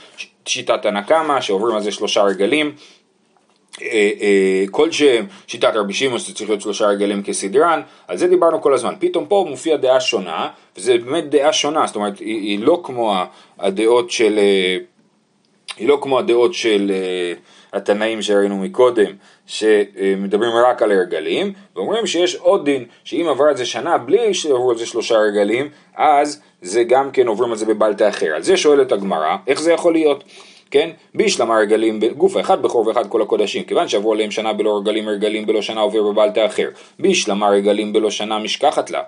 שיטת 0.47 0.87
הנקמה, 0.87 1.43
שעוברים 1.43 1.77
על 1.77 1.83
זה 1.83 1.93
שלושה 1.93 2.23
רגלים, 2.23 2.75
כל 4.71 4.93
שם, 4.93 5.25
שיטת 5.47 5.73
רבי 5.75 5.93
שמעון 5.93 6.19
שזה 6.19 6.35
צריך 6.35 6.51
להיות 6.51 6.61
שלושה 6.61 6.87
רגלים 6.87 7.23
כסדרן, 7.23 7.81
על 8.09 8.17
זה 8.17 8.27
דיברנו 8.29 8.63
כל 8.63 8.75
הזמן. 8.75 8.95
פתאום 8.99 9.27
פה 9.27 9.47
מופיעה 9.49 9.77
דעה 9.77 10.01
שונה, 10.01 10.49
וזה 10.77 10.99
באמת 10.99 11.31
דעה 11.31 11.53
שונה, 11.53 11.87
זאת 11.87 11.97
אומרת, 11.97 12.19
היא, 12.19 12.41
היא 12.41 12.59
לא 12.59 12.81
כמו 12.85 13.15
הדעות 13.59 14.11
של, 14.11 14.41
היא 15.77 15.89
לא 15.89 15.99
כמו 16.03 16.19
הדעות 16.19 16.55
של 16.55 16.91
uh, 16.91 17.77
התנאים 17.77 18.23
שראינו 18.23 18.57
מקודם, 18.57 19.13
שמדברים 19.47 20.53
רק 20.67 20.83
על 20.83 20.93
הרגלים, 20.93 21.53
ואומרים 21.77 22.07
שיש 22.07 22.35
עוד 22.35 22.65
דין, 22.65 22.85
שאם 23.05 23.27
עבר 23.31 23.45
על 23.45 23.57
זה 23.57 23.67
שנה 23.67 23.99
בלי 23.99 24.35
שעברו 24.35 24.71
על 24.71 24.79
זה 24.79 24.87
שלושה 24.87 25.19
רגלים, 25.19 25.69
אז 25.97 26.41
זה 26.63 26.85
גם 26.85 27.11
כן 27.11 27.27
עוברים 27.27 27.51
על 27.51 27.57
זה 27.57 27.67
בבלטה 27.67 28.09
אחר. 28.09 28.27
על 28.35 28.43
זה 28.43 28.57
שואלת 28.57 28.93
הגמרא, 28.93 29.37
איך 29.47 29.61
זה 29.61 29.73
יכול 29.73 29.93
להיות? 29.93 30.25
כן? 30.71 30.91
בישלמה 31.15 31.59
רגלים 31.59 32.01
בגוף 32.01 32.41
אחד 32.41 32.63
בכור 32.63 32.87
ואחד 32.87 33.09
כל 33.09 33.23
הקודשים, 33.23 33.65
כיוון 33.65 33.89
שעברו 33.89 34.13
עליהם 34.13 34.31
שנה 34.31 34.53
בלא 34.53 34.79
רגלים, 34.79 35.09
רגלים 35.09 35.47
בלא 35.47 35.63
שנה 35.63 35.81
עובר 35.81 36.03
בבלטה 36.03 36.47
אחר. 36.47 36.69
בישלמה 36.99 37.49
רגלים 37.49 37.93
בלא 37.93 38.11
שנה 38.11 38.39
משכחת 38.39 38.91
לה. 38.91 39.03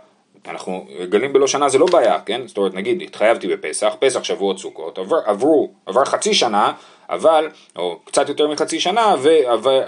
אנחנו, 0.49 0.87
רגלים 0.99 1.33
בלא 1.33 1.47
שנה 1.47 1.69
זה 1.69 1.79
לא 1.79 1.87
בעיה, 1.87 2.21
כן? 2.21 2.41
זאת 2.47 2.57
אומרת, 2.57 2.75
נגיד, 2.75 3.03
התחייבתי 3.03 3.49
בפסח, 3.49 3.95
פסח 3.99 4.25
שבועות 4.25 4.59
סוכות, 4.59 4.99
עבר, 4.99 5.17
עברו, 5.25 5.71
עבר 5.87 6.05
חצי 6.05 6.35
שנה, 6.35 6.73
אבל, 7.11 7.49
או 7.77 7.99
קצת 8.05 8.29
יותר 8.29 8.49
מחצי 8.49 8.81
שנה, 8.81 9.15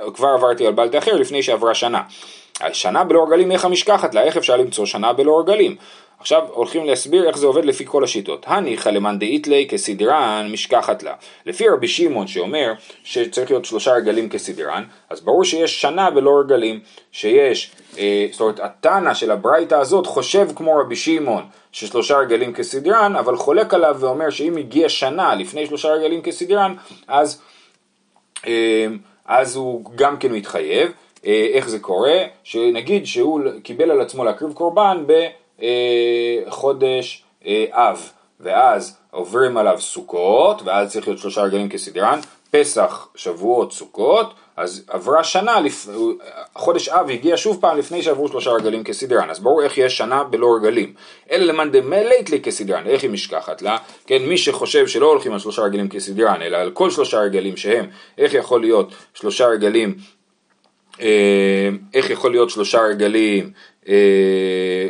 וכבר 0.06 0.28
עברתי 0.28 0.66
על 0.66 0.72
בלטה 0.72 0.98
אחר 0.98 1.16
לפני 1.16 1.42
שעברה 1.42 1.74
שנה. 1.74 2.02
שנה 2.72 3.04
בלא 3.04 3.24
רגלים 3.26 3.52
איך 3.52 3.64
המשכחת 3.64 4.14
לה, 4.14 4.22
איך 4.22 4.36
אפשר 4.36 4.56
למצוא 4.56 4.86
שנה 4.86 5.12
בלא 5.12 5.40
רגלים? 5.40 5.76
עכשיו 6.24 6.42
הולכים 6.52 6.84
להסביר 6.84 7.28
איך 7.28 7.38
זה 7.38 7.46
עובד 7.46 7.64
לפי 7.64 7.84
כל 7.86 8.04
השיטות. 8.04 8.44
הניחא 8.48 8.88
למאן 8.88 9.18
דאיתלי 9.18 9.66
כסדרן 9.70 10.48
משכחת 10.52 11.02
לה. 11.02 11.14
לפי 11.46 11.68
רבי 11.68 11.88
שמעון 11.88 12.26
שאומר 12.26 12.72
שצריך 13.04 13.50
להיות 13.50 13.64
שלושה 13.64 13.92
רגלים 13.92 14.28
כסדרן, 14.28 14.84
אז 15.10 15.20
ברור 15.20 15.44
שיש 15.44 15.80
שנה 15.80 16.10
בלא 16.10 16.40
רגלים, 16.40 16.80
שיש, 17.12 17.70
אה, 17.98 18.26
זאת 18.32 18.40
אומרת 18.40 18.60
התנא 18.60 19.14
של 19.14 19.30
הברייתא 19.30 19.74
הזאת 19.74 20.06
חושב 20.06 20.48
כמו 20.54 20.76
רבי 20.76 20.96
שמעון 20.96 21.44
ששלושה 21.72 22.18
רגלים 22.18 22.52
כסדרן, 22.52 23.16
אבל 23.16 23.36
חולק 23.36 23.74
עליו 23.74 23.96
ואומר 24.00 24.30
שאם 24.30 24.56
הגיע 24.56 24.88
שנה 24.88 25.34
לפני 25.34 25.66
שלושה 25.66 25.88
רגלים 25.88 26.22
כסדרן, 26.22 26.74
אז, 27.08 27.42
אה, 28.46 28.86
אז 29.26 29.56
הוא 29.56 29.84
גם 29.94 30.16
כן 30.16 30.32
מתחייב. 30.32 30.92
אה, 31.26 31.46
איך 31.52 31.68
זה 31.68 31.78
קורה? 31.78 32.18
שנגיד 32.44 33.06
שהוא 33.06 33.40
קיבל 33.62 33.90
על 33.90 34.00
עצמו 34.00 34.24
להקריב 34.24 34.52
קורבן 34.52 35.04
ב... 35.06 35.26
אה, 35.62 36.38
חודש 36.48 37.24
אה, 37.46 37.64
אב, 37.70 38.10
ואז 38.40 38.96
עוברים 39.10 39.56
עליו 39.56 39.80
סוכות, 39.80 40.62
ואז 40.62 40.92
צריך 40.92 41.08
להיות 41.08 41.20
שלושה 41.20 41.42
רגלים 41.42 41.68
כסדרן, 41.68 42.20
פסח, 42.50 43.08
שבועות, 43.14 43.72
סוכות, 43.72 44.34
אז 44.56 44.84
עברה 44.88 45.24
שנה, 45.24 45.60
לפ... 45.60 45.88
חודש 46.54 46.88
אב 46.88 47.10
הגיע 47.10 47.36
שוב 47.36 47.60
פעם 47.60 47.78
לפני 47.78 48.02
שעברו 48.02 48.28
שלושה 48.28 48.50
רגלים 48.50 48.84
כסדרן, 48.84 49.30
אז 49.30 49.40
ברור 49.40 49.62
איך 49.62 49.78
יש 49.78 49.96
שנה 49.96 50.24
בלא 50.24 50.54
רגלים. 50.56 50.94
אלא 51.30 51.44
למאן 51.44 51.70
דמלית 51.70 52.30
לי 52.30 52.40
כסדרן, 52.40 52.86
איך 52.86 53.02
היא 53.02 53.10
משכחת 53.10 53.62
לה? 53.62 53.76
כן, 54.06 54.22
מי 54.22 54.38
שחושב 54.38 54.86
שלא 54.86 55.06
הולכים 55.06 55.32
על 55.32 55.38
שלושה 55.38 55.62
רגלים 55.62 55.88
כסדרן, 55.88 56.42
אלא 56.42 56.56
על 56.56 56.70
כל 56.70 56.90
שלושה 56.90 57.20
רגלים 57.20 57.56
שהם, 57.56 57.86
איך 58.18 58.34
יכול 58.34 58.60
להיות 58.60 58.92
שלושה 59.14 59.46
רגלים 59.46 59.94
אה, 61.00 61.68
איך 61.94 62.10
יכול 62.10 62.30
להיות 62.30 62.50
שלושה 62.50 62.80
רגלים 62.80 63.50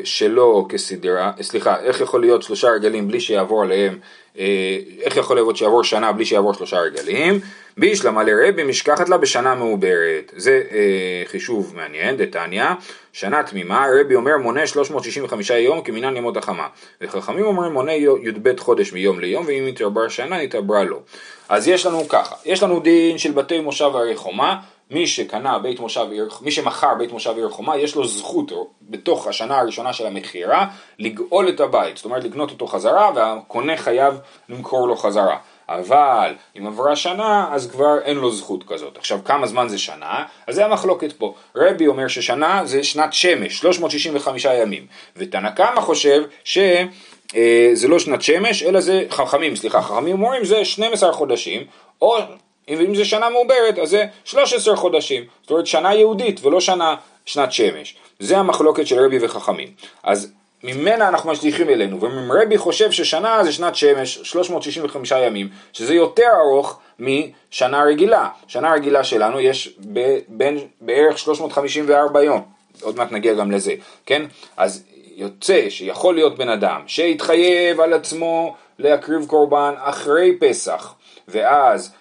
שלא 0.04 0.66
כסדרה, 0.68 1.32
סליחה, 1.40 1.80
איך 1.80 2.00
יכול 2.00 2.20
להיות 2.20 2.42
שלושה 2.42 2.68
רגלים 2.68 3.08
בלי 3.08 3.20
שיעבור 3.20 3.62
עליהם, 3.62 3.98
אה, 4.38 4.78
איך 5.02 5.16
יכול 5.16 5.36
להיות 5.36 5.56
שיעבור 5.56 5.84
שנה 5.84 6.12
בלי 6.12 6.24
שיעבור 6.24 6.54
שלושה 6.54 6.80
רגלים? 6.80 7.40
בישלמה 7.76 8.22
לרבי 8.22 8.64
משכחת 8.64 9.08
לה 9.08 9.18
בשנה 9.18 9.54
מעוברת. 9.54 10.32
זה 10.36 10.62
אה, 10.72 11.22
חישוב 11.26 11.72
מעניין, 11.76 12.16
דתניא, 12.16 12.64
שנה 13.12 13.42
תמימה, 13.42 13.86
רבי 14.00 14.14
אומר 14.14 14.38
מונה 14.38 14.66
365 14.66 15.50
יום 15.50 15.82
כמינן 15.82 16.16
ימות 16.16 16.36
החמה. 16.36 16.66
וחכמים 17.00 17.44
אומרים 17.44 17.72
מונה 17.72 17.92
י"ב 17.92 18.58
חודש 18.58 18.92
מיום 18.92 19.20
ליום, 19.20 19.44
ואם 19.46 19.68
יתעברה 19.68 20.10
שנה 20.10 20.42
נתעברה 20.42 20.84
לו. 20.84 21.00
אז 21.48 21.68
יש 21.68 21.86
לנו 21.86 22.08
ככה, 22.08 22.34
יש 22.44 22.62
לנו 22.62 22.80
דין 22.80 23.18
של 23.18 23.32
בתי 23.32 23.60
מושב 23.60 23.90
הרי 23.94 24.16
חומה, 24.16 24.60
מי 24.90 25.06
שקנה 25.06 25.58
בית 25.58 25.80
מושב 25.80 26.06
עיר, 26.10 26.28
מי 26.40 26.50
שמכר 26.50 26.94
בית 26.98 27.12
מושב 27.12 27.36
עיר 27.36 27.48
חומה, 27.48 27.76
יש 27.76 27.94
לו 27.94 28.06
זכות 28.06 28.52
בתוך 28.82 29.26
השנה 29.26 29.58
הראשונה 29.58 29.92
של 29.92 30.06
המכירה 30.06 30.66
לגאול 30.98 31.48
את 31.48 31.60
הבית, 31.60 31.96
זאת 31.96 32.04
אומרת 32.04 32.24
לקנות 32.24 32.50
אותו 32.50 32.66
חזרה 32.66 33.10
והקונה 33.14 33.76
חייב 33.76 34.14
למכור 34.48 34.88
לו 34.88 34.96
חזרה. 34.96 35.36
אבל 35.68 36.34
אם 36.58 36.66
עברה 36.66 36.96
שנה 36.96 37.48
אז 37.52 37.70
כבר 37.70 37.98
אין 38.04 38.16
לו 38.16 38.32
זכות 38.32 38.64
כזאת. 38.64 38.98
עכשיו 38.98 39.18
כמה 39.24 39.46
זמן 39.46 39.68
זה 39.68 39.78
שנה? 39.78 40.24
אז 40.46 40.54
זה 40.54 40.64
המחלוקת 40.64 41.12
פה. 41.12 41.34
רבי 41.56 41.86
אומר 41.86 42.08
ששנה 42.08 42.60
זה 42.64 42.84
שנת 42.84 43.12
שמש, 43.12 43.58
365 43.58 44.44
ימים. 44.44 44.86
ותנא 45.16 45.50
קמא 45.50 45.80
חושב 45.80 46.22
ש... 46.44 46.58
אה, 47.36 47.72
לא 47.88 47.98
שנת 47.98 48.22
שמש, 48.22 48.62
אלא 48.62 48.80
זה 48.80 49.04
חכמים, 49.10 49.56
סליחה, 49.56 49.82
חכמים 49.82 50.22
אומרים 50.22 50.44
זה 50.44 50.64
12 50.64 51.12
חודשים, 51.12 51.62
או 52.02 52.16
אם 52.68 52.94
זה 52.94 53.04
שנה 53.04 53.30
מעוברת, 53.30 53.78
אז 53.78 53.90
זה 53.90 54.06
13 54.24 54.76
חודשים. 54.76 55.24
זאת 55.42 55.50
אומרת 55.50 55.66
שנה 55.66 55.94
יהודית 55.94 56.44
ולא 56.44 56.60
שנה, 56.60 56.94
שנת 57.26 57.52
שמש. 57.52 57.96
זה 58.18 58.38
המחלוקת 58.38 58.86
של 58.86 59.04
רבי 59.04 59.18
וחכמים. 59.20 59.68
אז 60.02 60.32
ממנה 60.64 61.08
אנחנו 61.08 61.30
משליכים 61.30 61.68
אלינו, 61.68 62.00
ואם 62.00 62.32
רבי 62.32 62.58
חושב 62.58 62.90
ששנה 62.90 63.44
זה 63.44 63.52
שנת 63.52 63.74
שמש, 63.74 64.18
365 64.22 65.12
ימים, 65.26 65.48
שזה 65.72 65.94
יותר 65.94 66.28
ארוך 66.40 66.80
משנה 66.98 67.82
רגילה. 67.84 68.28
שנה 68.46 68.72
רגילה 68.72 69.04
שלנו 69.04 69.40
יש 69.40 69.76
בין 70.28 70.58
בערך 70.80 71.18
354 71.18 72.22
יום, 72.22 72.42
עוד 72.82 72.96
מעט 72.96 73.12
נגיע 73.12 73.34
גם 73.34 73.50
לזה, 73.50 73.74
כן? 74.06 74.22
אז 74.56 74.84
יוצא 75.16 75.70
שיכול 75.70 76.14
להיות 76.14 76.38
בן 76.38 76.48
אדם 76.48 76.82
שהתחייב 76.86 77.80
על 77.80 77.92
עצמו 77.92 78.54
להקריב 78.78 79.26
קורבן 79.26 79.74
אחרי 79.78 80.36
פסח, 80.40 80.94
ואז 81.28 81.92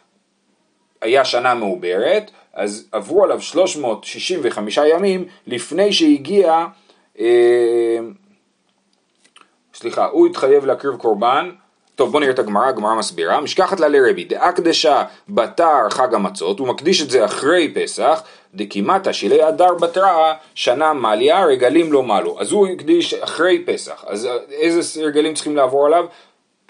היה 1.03 1.25
שנה 1.25 1.53
מעוברת, 1.53 2.31
אז 2.53 2.87
עברו 2.91 3.23
עליו 3.23 3.41
365 3.41 4.77
ימים 4.77 5.25
לפני 5.47 5.93
שהגיע, 5.93 6.65
אה, 7.19 7.97
סליחה, 9.73 10.05
הוא 10.05 10.27
התחייב 10.27 10.65
להקריב 10.65 10.95
קורבן, 10.95 11.49
טוב 11.95 12.11
בוא 12.11 12.19
נראה 12.19 12.31
את 12.31 12.39
הגמרא, 12.39 12.67
הגמרא 12.67 12.95
מסבירה, 12.95 13.41
משכחת 13.41 13.79
לה 13.79 13.87
לרבי, 13.87 14.23
דאקדשה 14.23 15.03
בתר 15.29 15.89
חג 15.89 16.13
המצות, 16.13 16.59
הוא 16.59 16.67
מקדיש 16.67 17.01
את 17.01 17.09
זה 17.09 17.25
אחרי 17.25 17.73
פסח, 17.75 18.23
דקימטה 18.55 19.13
שילי 19.13 19.47
אדר 19.47 19.73
בתראה, 19.73 20.33
שנה 20.55 20.93
מליה, 20.93 21.45
רגלים 21.45 21.93
לא 21.93 22.03
מלו, 22.03 22.39
אז 22.39 22.51
הוא 22.51 22.67
הקדיש 22.67 23.13
אחרי 23.13 23.63
פסח, 23.65 24.03
אז 24.07 24.29
איזה 24.51 25.03
רגלים 25.03 25.33
צריכים 25.33 25.55
לעבור 25.55 25.85
עליו? 25.85 26.05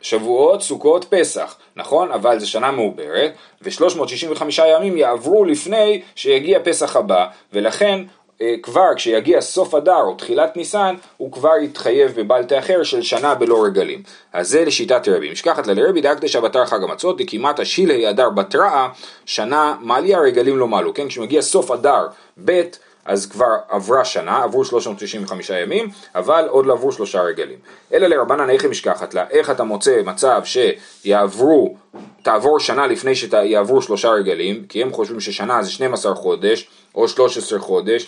שבועות, 0.03 0.61
סוכות, 0.61 1.05
פסח, 1.09 1.55
נכון? 1.75 2.11
אבל 2.11 2.39
זה 2.39 2.47
שנה 2.47 2.71
מעוברת, 2.71 3.33
ו-365 3.61 4.43
ימים 4.67 4.97
יעברו 4.97 5.45
לפני 5.45 6.01
שיגיע 6.15 6.59
פסח 6.63 6.95
הבא, 6.95 7.25
ולכן 7.53 8.03
אה, 8.41 8.55
כבר 8.63 8.87
כשיגיע 8.95 9.41
סוף 9.41 9.73
אדר 9.75 10.01
או 10.01 10.15
תחילת 10.15 10.57
ניסן, 10.57 10.95
הוא 11.17 11.31
כבר 11.31 11.55
יתחייב 11.61 12.11
בבל 12.15 12.43
תאחר 12.43 12.83
של 12.83 13.01
שנה 13.01 13.35
בלא 13.35 13.63
רגלים. 13.65 14.03
אז 14.33 14.49
זה 14.49 14.65
לשיטת 14.65 15.07
רבי. 15.07 15.31
משכחת 15.31 15.67
לה 15.67 15.73
לרבי 15.73 16.01
דאקדשא 16.01 16.39
בתר 16.39 16.65
חג 16.65 16.83
המצות, 16.83 17.17
דקימת 17.17 17.59
השילי 17.59 18.09
אדר 18.09 18.29
בתראה, 18.29 18.87
שנה 19.25 19.75
מליה 19.81 20.19
רגלים 20.19 20.57
לא 20.57 20.67
מלו. 20.67 20.93
כן, 20.93 21.07
כשמגיע 21.07 21.41
סוף 21.41 21.71
אדר 21.71 22.07
ב' 22.45 22.61
אז 23.05 23.25
כבר 23.25 23.55
עברה 23.69 24.05
שנה, 24.05 24.43
עברו 24.43 24.65
365 24.65 25.49
ימים, 25.49 25.89
אבל 26.15 26.45
עוד 26.49 26.65
לא 26.65 26.73
עברו 26.73 26.91
שלושה 26.91 27.21
רגלים. 27.21 27.57
אלא 27.93 28.07
לרבנן 28.07 28.49
איך 28.49 28.65
משכחת 28.65 29.13
לה, 29.13 29.25
איך 29.29 29.49
אתה 29.49 29.63
מוצא 29.63 30.01
מצב 30.05 30.41
שיעברו, 30.43 31.75
תעבור 32.21 32.59
שנה 32.59 32.87
לפני 32.87 33.15
שיעברו 33.15 33.81
שלושה 33.81 34.09
רגלים, 34.09 34.65
כי 34.69 34.81
הם 34.81 34.93
חושבים 34.93 35.19
ששנה 35.19 35.63
זה 35.63 35.71
12 35.71 36.15
חודש, 36.15 36.67
או 36.95 37.07
13 37.07 37.59
חודש, 37.59 38.07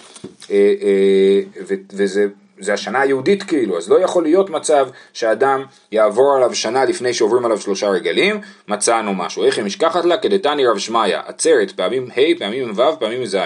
אה, 0.52 0.74
אה, 0.82 1.64
וזה 1.94 2.28
זה 2.60 2.74
השנה 2.74 3.02
היהודית 3.02 3.44
כאילו, 3.44 3.78
אז 3.78 3.90
לא 3.90 4.00
יכול 4.00 4.24
להיות 4.24 4.50
מצב 4.50 4.88
שאדם 5.14 5.64
יעבור 5.92 6.36
עליו 6.36 6.56
שנה 6.56 6.86
לפני 6.86 7.14
שעוברים 7.14 7.46
עליו 7.46 7.62
שלושה 7.62 7.90
רגלים, 7.90 8.42
מצאנו 8.68 9.14
משהו. 9.14 9.44
איך 9.44 9.58
היא 9.58 9.66
משכחת 9.66 10.06
לה? 10.06 10.18
כדתני 10.18 10.66
רב 10.66 10.78
שמעיה, 10.78 11.22
עצרת 11.26 11.72
פעמים 11.72 12.08
ה', 12.12 12.40
פעמים 12.40 12.72
ו', 12.76 13.00
פעמים 13.00 13.26
ז'. 13.26 13.38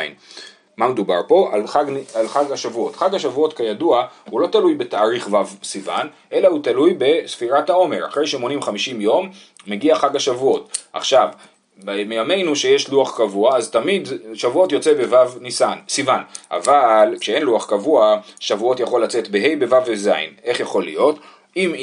מה 0.79 0.87
מדובר 0.87 1.21
פה? 1.27 1.49
על 1.53 1.67
חג, 1.67 1.85
על 2.15 2.27
חג 2.27 2.51
השבועות. 2.51 2.95
חג 2.95 3.15
השבועות 3.15 3.53
כידוע 3.53 4.05
הוא 4.29 4.41
לא 4.41 4.47
תלוי 4.47 4.75
בתאריך 4.75 5.27
ו' 5.33 5.63
סיוון, 5.63 6.07
אלא 6.33 6.47
הוא 6.47 6.63
תלוי 6.63 6.95
בספירת 6.97 7.69
העומר. 7.69 8.07
אחרי 8.07 8.27
שמונים 8.27 8.61
חמישים 8.61 9.01
יום 9.01 9.29
מגיע 9.67 9.95
חג 9.95 10.15
השבועות. 10.15 10.77
עכשיו, 10.93 11.27
מימינו 11.83 12.55
שיש 12.55 12.89
לוח 12.89 13.17
קבוע, 13.17 13.57
אז 13.57 13.71
תמיד 13.71 14.07
שבועות 14.33 14.71
יוצא 14.71 14.93
בו' 14.93 15.39
ניסן, 15.41 15.77
סיוון. 15.89 16.21
אבל 16.51 17.15
כשאין 17.19 17.43
לוח 17.43 17.69
קבוע, 17.69 18.17
שבועות 18.39 18.79
יכול 18.79 19.03
לצאת 19.03 19.29
בה' 19.29 19.67
בו' 19.69 19.85
וז'. 19.85 20.09
איך 20.43 20.59
יכול 20.59 20.83
להיות? 20.83 21.19
אם 21.55 21.73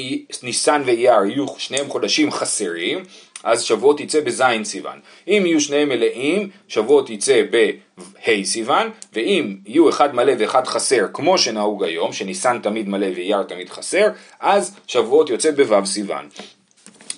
ניסן 0.43 0.83
ואייר 0.87 1.25
יהיו 1.25 1.47
שניהם 1.59 1.89
חודשים 1.89 2.31
חסרים, 2.31 3.03
אז 3.45 3.63
שבועות 3.63 4.01
יצא 4.01 4.21
בזין 4.21 4.65
סיוון. 4.65 4.99
אם 5.29 5.43
יהיו 5.47 5.61
שניהם 5.61 5.89
מלאים, 5.89 6.49
שבועות 6.69 7.11
יצא 7.11 7.43
בה' 7.51 8.45
סיוון, 8.45 8.91
ואם 9.13 9.57
יהיו 9.67 9.89
אחד 9.89 10.15
מלא 10.15 10.33
ואחד 10.39 10.67
חסר, 10.67 11.07
כמו 11.13 11.39
שנהוג 11.39 11.85
היום, 11.85 12.13
שניסן 12.13 12.59
תמיד 12.63 12.89
מלא 12.89 13.07
ואייר 13.07 13.43
תמיד 13.43 13.69
חסר, 13.69 14.07
אז 14.41 14.77
שבועות 14.87 15.31
יוצא 15.31 15.51
בו' 15.51 15.87
סיוון. 15.87 16.29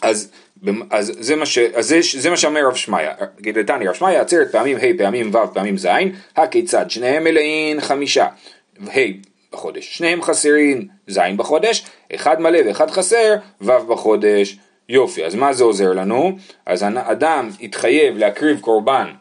אז 0.02 0.31
אז 0.90 1.12
זה 1.20 1.37
מה, 1.37 1.46
ש, 1.46 1.59
אז 1.59 1.87
זה, 1.88 2.00
זה 2.18 2.31
מה 2.31 2.37
שאומר 2.37 2.66
רב 2.66 2.74
שמעיה, 2.74 3.12
גדלתני 3.40 3.88
רב 3.88 3.94
שמעיה 3.94 4.20
עצרת 4.20 4.52
פעמים 4.52 4.76
ה' 4.76 4.98
פעמים 4.98 5.35
ו' 5.35 5.54
פעמים 5.54 5.78
ז', 5.78 5.87
הכיצד? 6.37 6.90
שניהם 6.90 7.24
מלאים 7.24 7.81
חמישה, 7.81 8.26
ה' 8.87 8.98
בחודש, 9.52 9.96
שניהם 9.96 10.22
חסרים 10.22 10.88
ז' 11.09 11.20
בחודש, 11.37 11.85
אחד 12.14 12.40
מלא 12.40 12.59
ואחד 12.66 12.90
חסר, 12.90 13.35
ו' 13.61 13.87
בחודש, 13.88 14.57
יופי, 14.88 15.24
אז 15.24 15.35
מה 15.35 15.53
זה 15.53 15.64
עוזר 15.64 15.92
לנו? 15.92 16.37
אז 16.66 16.85
אדם 16.96 17.48
התחייב 17.61 18.16
להקריב 18.16 18.61
קורבן 18.61 19.12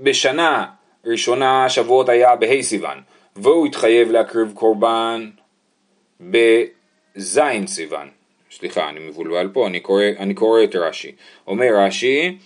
בשנה 0.00 0.66
ראשונה 1.04 1.68
שבועות 1.68 2.08
היה 2.08 2.36
בה' 2.36 2.62
סיוון, 2.62 3.00
והוא 3.36 3.66
התחייב 3.66 4.10
להקריב 4.10 4.52
קורבן 4.54 5.30
בז' 6.20 7.40
סיוון, 7.66 8.08
סליחה, 8.50 8.88
אני 8.88 9.00
מבולבל 9.00 9.48
פה, 9.52 9.66
אני 9.66 9.80
קורא, 9.80 10.04
אני 10.18 10.34
קורא 10.34 10.64
את 10.64 10.76
רש"י. 10.76 11.12
אומר 11.46 11.68
רש"י, 11.74 12.38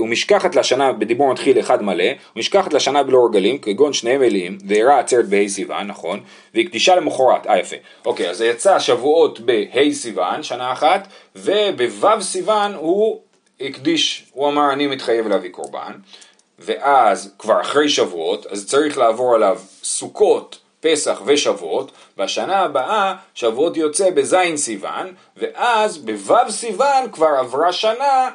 ומשכחת 0.00 0.56
לשנה, 0.56 0.92
בדיבור 0.92 1.32
מתחיל 1.32 1.60
אחד 1.60 1.82
מלא, 1.82 2.04
ומשכחת 2.36 2.72
לשנה 2.72 3.02
בלא 3.02 3.26
רגלים, 3.30 3.58
כגון 3.58 3.92
שני 3.92 4.16
מלאים, 4.16 4.58
ואירע 4.68 4.98
עצרת 4.98 5.28
בה' 5.28 5.48
סיוון, 5.48 5.86
נכון, 5.86 6.20
והקדישה 6.54 6.96
למחרת, 6.96 7.46
אה 7.46 7.58
יפה. 7.58 7.76
אוקיי, 8.06 8.30
אז 8.30 8.36
זה 8.36 8.46
יצא 8.46 8.78
שבועות 8.78 9.40
בה' 9.40 9.92
סיוון, 9.92 10.42
שנה 10.42 10.72
אחת, 10.72 11.08
ובו' 11.36 12.20
סיוון 12.20 12.74
הוא 12.74 13.20
הקדיש, 13.60 14.26
הוא 14.32 14.48
אמר 14.48 14.72
אני 14.72 14.86
מתחייב 14.86 15.28
להביא 15.28 15.50
קורבן, 15.50 15.92
ואז 16.58 17.34
כבר 17.38 17.60
אחרי 17.60 17.88
שבועות, 17.88 18.46
אז 18.46 18.66
צריך 18.66 18.98
לעבור 18.98 19.34
עליו 19.34 19.58
סוכות, 19.82 20.58
פסח 20.86 21.22
ושבועות, 21.26 21.92
בשנה 22.16 22.58
הבאה 22.58 23.14
שבועות 23.34 23.76
יוצא 23.76 24.10
בזין 24.10 24.56
סיוון, 24.56 25.12
ואז 25.36 25.98
בו' 25.98 26.50
סיוון 26.50 27.10
כבר 27.12 27.26
עברה 27.38 27.72
שנה, 27.72 28.30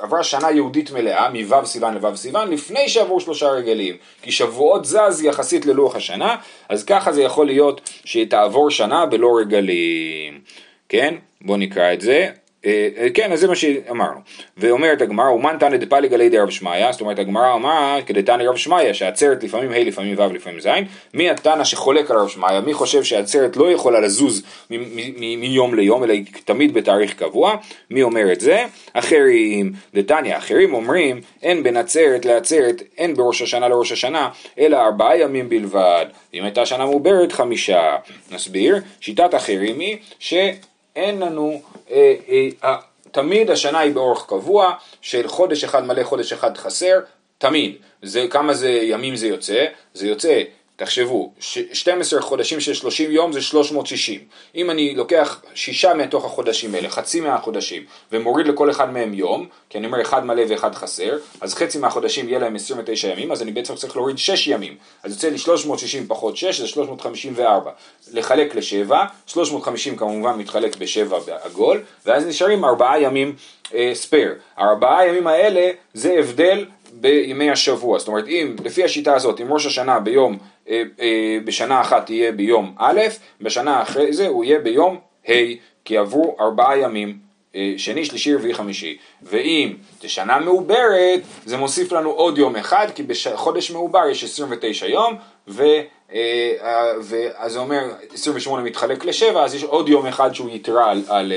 עברה 0.00 0.24
שנה 0.24 0.50
יהודית 0.50 0.90
מלאה, 0.90 1.28
מו' 1.30 1.66
סיוון 1.66 1.94
לו' 1.94 2.16
סיוון, 2.16 2.50
לפני 2.50 2.88
שעברו 2.88 3.20
שלושה 3.20 3.48
רגלים, 3.48 3.96
כי 4.22 4.32
שבועות 4.32 4.84
זז 4.84 5.22
יחסית 5.22 5.66
ללוח 5.66 5.96
השנה, 5.96 6.36
אז 6.68 6.84
ככה 6.84 7.12
זה 7.12 7.22
יכול 7.22 7.46
להיות 7.46 7.80
שתעבור 8.04 8.70
שנה 8.70 9.06
בלא 9.06 9.28
רגלים, 9.40 10.40
כן? 10.88 11.14
בואו 11.40 11.56
נקרא 11.56 11.92
את 11.92 12.00
זה. 12.00 12.30
אה, 12.66 12.88
אה, 12.98 13.10
כן, 13.14 13.32
אז 13.32 13.40
זה 13.40 13.48
מה 13.48 13.54
שאמרנו. 13.54 14.20
ואומרת 14.56 15.02
הגמרא, 15.02 15.28
אומן 15.28 15.56
תנא 15.58 15.76
דפליג 15.76 16.14
עלי 16.14 16.28
די 16.28 16.38
רב 16.38 16.50
שמעיה, 16.50 16.92
זאת 16.92 17.00
אומרת 17.00 17.18
הגמרא 17.18 17.54
אמרה 17.54 17.98
כדתנא 18.06 18.42
רב 18.42 18.56
שמעיה, 18.56 18.94
שהעצרת 18.94 19.44
לפעמים 19.44 19.72
ה' 19.72 19.78
לפעמים 19.78 20.18
ו' 20.18 20.32
לפעמים 20.34 20.60
ז', 20.60 20.68
מי 21.14 21.30
התנא 21.30 21.64
שחולק 21.64 22.10
על 22.10 22.16
רב 22.16 22.28
שמעיה, 22.28 22.60
מי 22.60 22.74
חושב 22.74 23.02
שהעצרת 23.02 23.56
לא 23.56 23.72
יכולה 23.72 24.00
לזוז 24.00 24.42
מיום 25.38 25.74
ליום, 25.74 26.04
אלא 26.04 26.12
היא 26.12 26.24
תמיד 26.44 26.74
בתאריך 26.74 27.14
קבוע, 27.14 27.56
מי 27.90 28.02
אומר 28.02 28.32
את 28.32 28.40
זה? 28.40 28.64
אחרים, 28.92 29.72
דתניא, 29.94 30.36
אחרים 30.36 30.74
אומרים, 30.74 31.20
אין 31.42 31.62
בין 31.62 31.76
עצרת 31.76 32.24
לעצרת, 32.24 32.82
אין 32.98 33.14
בראש 33.14 33.42
השנה 33.42 33.68
לראש 33.68 33.92
השנה, 33.92 34.28
אלא 34.58 34.76
ארבעה 34.76 35.18
ימים 35.18 35.48
בלבד. 35.48 36.06
אם 36.34 36.44
הייתה 36.44 36.66
שנה 36.66 36.84
מעוברת, 36.84 37.32
חמישה. 37.32 37.96
נסביר, 38.32 38.76
שיטת 39.00 39.34
אחרים 39.34 39.80
היא 39.80 39.96
שאין 40.94 41.18
לנו 41.18 41.62
אה, 41.90 42.14
אה, 42.64 42.76
תמיד 43.10 43.50
השנה 43.50 43.78
היא 43.78 43.94
באורך 43.94 44.26
קבוע 44.26 44.72
של 45.00 45.28
חודש 45.28 45.64
אחד 45.64 45.86
מלא, 45.86 46.04
חודש 46.04 46.32
אחד 46.32 46.56
חסר, 46.56 47.00
תמיד. 47.38 47.76
זה, 48.02 48.26
כמה 48.30 48.54
זה 48.54 48.70
ימים 48.70 49.16
זה 49.16 49.26
יוצא? 49.26 49.64
זה 49.94 50.06
יוצא 50.06 50.42
תחשבו, 50.76 51.32
12 51.72 52.22
חודשים 52.22 52.60
של 52.60 52.74
30 52.74 53.10
יום 53.10 53.32
זה 53.32 53.42
360. 53.42 54.20
אם 54.54 54.70
אני 54.70 54.94
לוקח 54.94 55.42
שישה 55.54 55.94
מתוך 55.94 56.24
החודשים 56.24 56.74
האלה, 56.74 56.88
חצי 56.88 57.20
מהחודשים, 57.20 57.84
ומוריד 58.12 58.46
לכל 58.46 58.70
אחד 58.70 58.92
מהם 58.92 59.14
יום, 59.14 59.46
כי 59.70 59.78
אני 59.78 59.86
אומר 59.86 60.02
אחד 60.02 60.24
מלא 60.24 60.42
ואחד 60.48 60.74
חסר, 60.74 61.18
אז 61.40 61.54
חצי 61.54 61.78
מהחודשים 61.78 62.28
יהיה 62.28 62.38
להם 62.38 62.56
29 62.56 63.08
ימים, 63.08 63.32
אז 63.32 63.42
אני 63.42 63.52
בעצם 63.52 63.74
צריך 63.74 63.96
להוריד 63.96 64.18
6 64.18 64.46
ימים. 64.46 64.76
אז 65.02 65.12
יוצא 65.12 65.28
לי 65.28 65.38
360 65.38 66.06
פחות 66.08 66.36
6 66.36 66.60
זה 66.60 66.66
354. 66.66 67.70
לחלק 68.12 68.54
ל-7, 68.54 68.92
350 69.26 69.96
כמובן 69.96 70.38
מתחלק 70.38 70.76
ב-7 70.76 71.14
בעגול, 71.26 71.82
ואז 72.06 72.26
נשארים 72.26 72.64
4 72.64 72.98
ימים 73.00 73.34
ספייר. 73.94 74.34
הארבעה 74.56 75.08
ימים 75.08 75.26
האלה 75.26 75.70
זה 75.94 76.14
הבדל 76.18 76.64
בימי 77.04 77.50
השבוע. 77.50 77.98
זאת 77.98 78.08
אומרת, 78.08 78.28
אם 78.28 78.56
לפי 78.64 78.84
השיטה 78.84 79.14
הזאת, 79.14 79.40
אם 79.40 79.52
ראש 79.52 79.66
השנה 79.66 80.00
ביום 80.00 80.38
אה, 80.68 80.82
אה, 81.00 81.38
בשנה 81.44 81.80
אחת 81.80 82.10
יהיה 82.10 82.32
ביום 82.32 82.74
א', 82.78 83.00
בשנה 83.40 83.82
אחרי 83.82 84.12
זה 84.12 84.26
הוא 84.26 84.44
יהיה 84.44 84.58
ביום 84.58 84.98
ה', 85.28 85.32
כי 85.84 85.98
עברו 85.98 86.36
ארבעה 86.40 86.78
ימים, 86.78 87.18
אה, 87.54 87.74
שני, 87.76 88.04
שלישי, 88.04 88.34
רביעי, 88.34 88.54
חמישי. 88.54 88.96
ואם 89.22 89.74
זה 90.00 90.08
שנה 90.08 90.38
מעוברת, 90.38 91.20
זה 91.44 91.56
מוסיף 91.56 91.92
לנו 91.92 92.10
עוד 92.10 92.38
יום 92.38 92.56
אחד, 92.56 92.86
כי 92.94 93.02
בחודש 93.02 93.70
מעובר 93.70 94.08
יש 94.10 94.24
29 94.24 94.86
יום, 94.86 95.14
ו... 95.48 95.64
ואז 97.02 97.52
זה 97.52 97.58
אומר 97.58 97.84
28 98.14 98.62
מתחלק 98.62 99.04
לשבע, 99.04 99.44
אז 99.44 99.54
יש 99.54 99.62
עוד 99.62 99.88
יום 99.88 100.06
אחד 100.06 100.34
שהוא 100.34 100.50
יתרה 100.50 100.90
על, 100.90 101.02
על, 101.08 101.32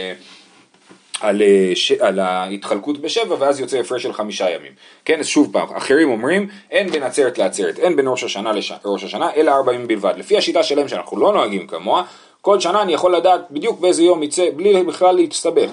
על, 1.21 1.41
אה, 1.41 1.71
ש... 1.75 1.91
על 1.91 2.19
ההתחלקות 2.19 2.97
בשבע 2.97 3.36
ואז 3.39 3.60
יוצא 3.60 3.77
הפרש 3.77 4.03
של 4.03 4.13
חמישה 4.13 4.49
ימים. 4.49 4.71
כן, 5.06 5.19
אז 5.19 5.25
שוב 5.25 5.49
פעם, 5.53 5.67
אחרים 5.75 6.10
אומרים 6.10 6.47
אין 6.71 6.89
בין 6.89 7.03
עצרת 7.03 7.38
לעצרת, 7.38 7.80
אין 7.80 7.95
בין 7.95 8.08
ראש 8.08 8.23
השנה 8.23 8.51
לראש 8.86 9.03
השנה, 9.03 9.34
אלא 9.36 9.51
ארבע 9.51 9.73
ימים 9.73 9.88
בלבד. 9.88 10.13
לפי 10.17 10.38
השיטה 10.38 10.63
שלהם 10.63 10.88
שאנחנו 10.88 11.19
לא 11.19 11.34
נוהגים 11.34 11.67
כמוה, 11.67 12.03
כל 12.41 12.60
שנה 12.60 12.82
אני 12.82 12.93
יכול 12.93 13.15
לדעת 13.15 13.41
בדיוק 13.51 13.80
באיזה 13.80 14.03
יום 14.03 14.23
יצא, 14.23 14.49
בלי 14.56 14.84
בכלל 14.84 15.15
להסתבך. 15.15 15.69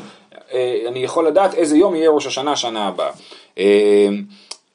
אה, 0.53 0.85
אני 0.89 1.05
יכול 1.05 1.27
לדעת 1.27 1.55
איזה 1.55 1.77
יום 1.77 1.95
יהיה 1.95 2.11
ראש 2.11 2.27
השנה 2.27 2.57
שנה 2.57 2.89
הבאה. 2.89 3.11
אה, 3.59 4.09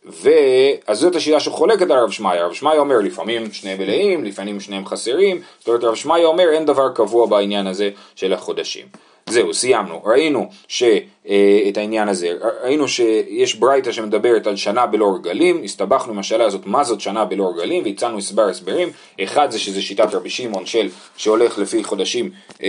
ואז 0.05 0.99
זאת 0.99 1.15
השיטה 1.15 1.39
שחולקת 1.39 1.82
על 1.82 1.91
הרב 1.91 2.12
שמעיה, 2.12 2.43
הרב 2.43 2.53
שמעיה 2.53 2.79
אומר 2.79 2.97
לפעמים 2.97 3.51
שני 3.51 3.75
מלאים, 3.75 4.23
לפעמים 4.23 4.60
שניהם 4.60 4.86
חסרים, 4.86 5.41
זאת 5.60 5.67
אומרת 5.67 5.84
הרב 5.84 5.95
שמעיה 5.95 6.25
אומר 6.25 6.49
אין 6.51 6.65
דבר 6.65 6.89
קבוע 6.95 7.25
בעניין 7.25 7.67
הזה 7.67 7.89
של 8.15 8.34
החודשים. 8.34 8.86
זהו, 9.30 9.54
סיימנו. 9.54 10.02
ראינו 10.06 10.50
ש, 10.68 10.84
אה, 11.30 11.65
את 11.70 11.78
העניין 11.78 12.10
הזה, 12.10 12.34
ראינו 12.63 12.88
שיש 12.88 13.56
ברייתא 13.56 13.92
שמדברת 13.92 14.48
על 14.48 14.56
שנה 14.56 14.86
בלא 14.86 15.15
רגלים, 15.15 15.63
הסתבכנו 15.63 16.13
עם 16.13 16.20
השאלה 16.20 16.46
הזאת 16.46 16.65
מה 16.65 16.84
זאת 16.84 17.02
שנה 17.02 17.26
בלא 17.26 17.52
רגלים, 17.56 17.84
והצענו 17.84 18.18
הסבר 18.18 18.50
הסברים. 18.50 18.89
אחד 19.24 19.52
זה 19.52 19.60
שזה 19.60 19.82
שיטת 19.82 20.13
רבי 20.13 20.30
שמעון 20.30 20.65
של, 20.65 20.89
שהולך 21.18 21.58
לפי 21.58 21.84
חודשים 21.84 22.32
אה, 22.63 22.68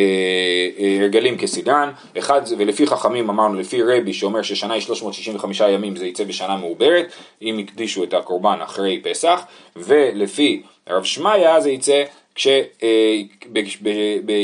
אה, 0.79 0.99
רגלים 1.05 1.39
כסדרן, 1.39 1.91
אחד 2.19 2.47
זה, 2.47 2.55
ולפי 2.59 2.87
חכמים 2.87 3.31
אמרנו, 3.31 3.55
לפי 3.55 3.83
רבי 3.83 4.13
שאומר 4.13 4.43
ששנה 4.43 4.75
היא 4.75 4.83
365 4.83 5.61
ימים 5.61 5.97
זה 5.97 6.07
יצא 6.07 6.25
בשנה 6.25 6.57
מעוברת, 6.57 7.13
אם 7.43 7.59
הקדישו 7.59 8.05
את 8.05 8.15
הקורבן 8.15 8.59
אחרי 8.63 9.01
פסח, 9.03 9.43
ולפי 9.77 10.63
הרב 10.87 11.05
שמעיה 11.05 11.61
זה 11.61 11.71
יצא 11.71 12.03
אה, 12.47 13.21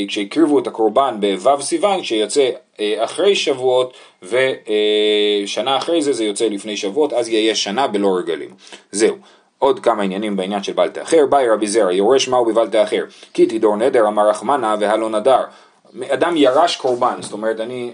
כשהקריבו 0.07 0.59
את 0.59 0.67
הקורבן 0.67 1.17
בו' 1.43 1.61
סיוון, 1.61 2.01
כשיוצא 2.01 2.49
אה, 2.79 3.03
אחרי 3.03 3.35
שבועות 3.35 3.93
ושנה 4.23 5.71
אה, 5.71 5.77
אחרי 5.77 6.01
זה 6.01 6.13
זה 6.13 6.23
יוצא 6.23 6.45
לפני 6.45 6.77
שבועות, 6.77 7.13
אז 7.13 7.29
יהיה 7.29 7.55
שנה 7.55 7.87
בלא 7.87 8.17
רגלים. 8.17 8.49
זהו. 8.91 9.15
עוד 9.59 9.79
כמה 9.79 10.03
עניינים 10.03 10.35
בעניין 10.35 10.63
של 10.63 10.73
בל 10.73 10.89
תאחר, 10.89 11.25
באי 11.29 11.49
רבי 11.49 11.67
זרע, 11.67 11.93
יורש 11.93 12.27
מהו 12.27 12.45
בבל 12.45 12.67
תאחר, 12.67 13.03
כי 13.33 13.45
תדור 13.45 13.75
נדר 13.75 14.07
אמר 14.07 14.29
רחמנה 14.29 14.75
והלא 14.79 15.09
נדר. 15.09 15.41
אדם 16.09 16.37
ירש 16.37 16.75
קורבן, 16.75 17.15
זאת 17.21 17.33
אומרת 17.33 17.59
אני, 17.59 17.91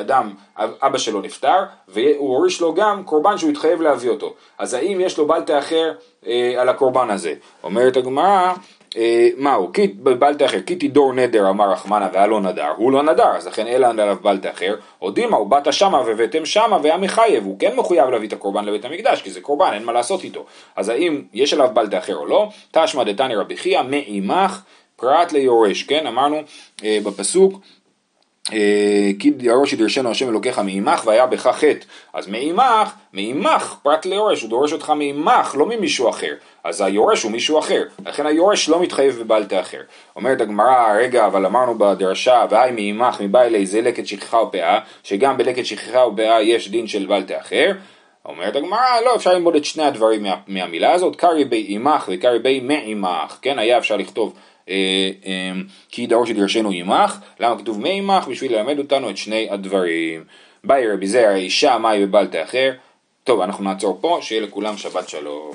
אדם, 0.00 0.30
אבא 0.56 0.98
שלו 0.98 1.20
נפטר, 1.20 1.62
והוא 1.88 2.36
הוריש 2.36 2.60
לו 2.60 2.74
גם 2.74 3.04
קורבן 3.04 3.38
שהוא 3.38 3.50
התחייב 3.50 3.80
להביא 3.80 4.10
אותו. 4.10 4.34
אז 4.58 4.74
האם 4.74 5.00
יש 5.00 5.18
לו 5.18 5.26
בל 5.26 5.40
תאחר 5.40 5.92
על 6.58 6.68
הקורבן 6.68 7.10
הזה? 7.10 7.34
אומרת 7.64 7.96
הגמרא, 7.96 8.52
מהו? 9.36 9.72
בל 10.02 10.34
תאחר, 10.34 10.60
כי 10.60 10.76
תדור 10.76 11.12
נדר 11.12 11.50
אמר 11.50 11.72
רחמנה 11.72 12.08
והיה 12.12 12.26
לא 12.26 12.40
נדר, 12.40 12.72
הוא 12.76 12.92
לא 12.92 13.02
נדר, 13.02 13.36
אז 13.36 13.46
לכן 13.46 13.66
אלא 13.66 13.86
עליו 13.86 14.16
בל 14.22 14.38
תאחר, 14.38 14.74
או 15.02 15.10
דימה 15.10 15.44
באת 15.44 15.72
שמה 15.72 16.00
והבאתם 16.06 16.46
שמה 16.46 16.78
והיה 16.82 16.96
מחייב, 16.96 17.44
הוא 17.44 17.58
כן 17.58 17.76
מחויב 17.76 18.08
להביא 18.10 18.28
את 18.28 18.32
הקורבן 18.32 18.64
לבית 18.64 18.84
המקדש, 18.84 19.22
כי 19.22 19.30
זה 19.30 19.40
קורבן, 19.40 19.70
אין 19.72 19.84
מה 19.84 19.92
לעשות 19.92 20.24
איתו. 20.24 20.44
אז 20.76 20.88
האם 20.88 21.22
יש 21.34 21.52
עליו 21.52 21.70
בל 21.74 21.86
תאחר 21.88 22.16
או 22.16 22.26
לא? 22.26 22.48
תשמע 22.70 23.04
דתני 23.04 23.34
רבי 23.34 23.56
חייא 23.56 23.82
מעימך 23.82 24.62
פרט 24.96 25.32
ליורש, 25.32 25.82
כן? 25.82 26.06
אמרנו 26.06 26.36
אה, 26.84 26.98
בפסוק 27.04 27.52
אה, 27.52 27.58
כי 29.18 29.32
ירוש 29.40 29.72
ידרשנו 29.72 30.10
השם 30.10 30.28
אלוקיך 30.28 30.58
מעמך 30.58 31.02
והיה 31.06 31.26
בך 31.26 31.46
חטא. 31.46 31.84
אז 32.12 32.28
מעמך, 32.28 32.94
מעמך, 33.12 33.76
פרט 33.82 34.06
ליורש, 34.06 34.42
הוא 34.42 34.50
דורש 34.50 34.72
אותך 34.72 34.90
מעמך, 34.90 35.54
לא 35.58 35.66
ממישהו 35.66 36.10
אחר. 36.10 36.32
אז 36.64 36.80
היורש 36.80 37.22
הוא 37.22 37.32
מישהו 37.32 37.58
אחר, 37.58 37.82
לכן 38.06 38.26
היורש 38.26 38.68
לא 38.68 38.82
מתחייב 38.82 39.18
בבל 39.18 39.44
תאחר. 39.44 39.80
אומרת 40.16 40.40
הגמרא, 40.40 40.92
רגע, 40.96 41.26
אבל 41.26 41.46
אמרנו 41.46 41.78
בדרשה, 41.78 42.44
והי 42.50 42.92
מעמך 42.92 43.20
מבא 43.20 43.42
אלי 43.42 43.66
זה 43.66 43.80
לקט 43.80 44.06
שכחה 44.06 44.36
ופאה, 44.36 44.78
שגם 45.02 45.36
בלקט 45.36 45.64
שכחה 45.64 46.06
ופאה 46.06 46.42
יש 46.42 46.70
דין 46.70 46.86
של 46.86 47.06
בל 47.06 47.22
תאחר. 47.22 47.72
אומרת 48.24 48.56
הגמרא, 48.56 49.00
לא, 49.04 49.16
אפשר 49.16 49.32
ללמוד 49.32 49.56
את 49.56 49.64
שני 49.64 49.84
הדברים 49.84 50.22
מה, 50.22 50.34
מהמילה 50.46 50.92
הזאת, 50.92 51.16
קרי 51.16 51.44
בי 51.44 51.64
עמך 51.68 52.08
וקרי 52.12 52.38
בי 52.38 52.60
מעמך, 52.60 53.38
כן, 53.42 53.58
היה 53.58 53.78
אפשר 53.78 53.96
לכתוב 53.96 54.32
אה, 54.34 54.40
אה, 54.40 54.47
כי 55.88 56.06
דרוש 56.06 56.30
ידרשנו 56.30 56.70
עמך, 56.72 57.18
למה 57.40 57.58
כתוב 57.58 57.80
מי 57.80 57.98
עמך? 57.98 58.28
בשביל 58.28 58.56
ללמד 58.56 58.78
אותנו 58.78 59.10
את 59.10 59.16
שני 59.16 59.48
הדברים. 59.50 60.24
באי 60.64 60.92
רבי 60.92 61.06
זרע 61.06 61.34
אישה 61.34 61.78
מאי 61.78 62.06
בבלטה 62.06 62.42
אחר. 62.42 62.72
טוב, 63.24 63.40
אנחנו 63.40 63.64
נעצור 63.64 63.98
פה, 64.00 64.18
שיהיה 64.22 64.40
לכולם 64.40 64.76
שבת 64.76 65.08
שלום. 65.08 65.50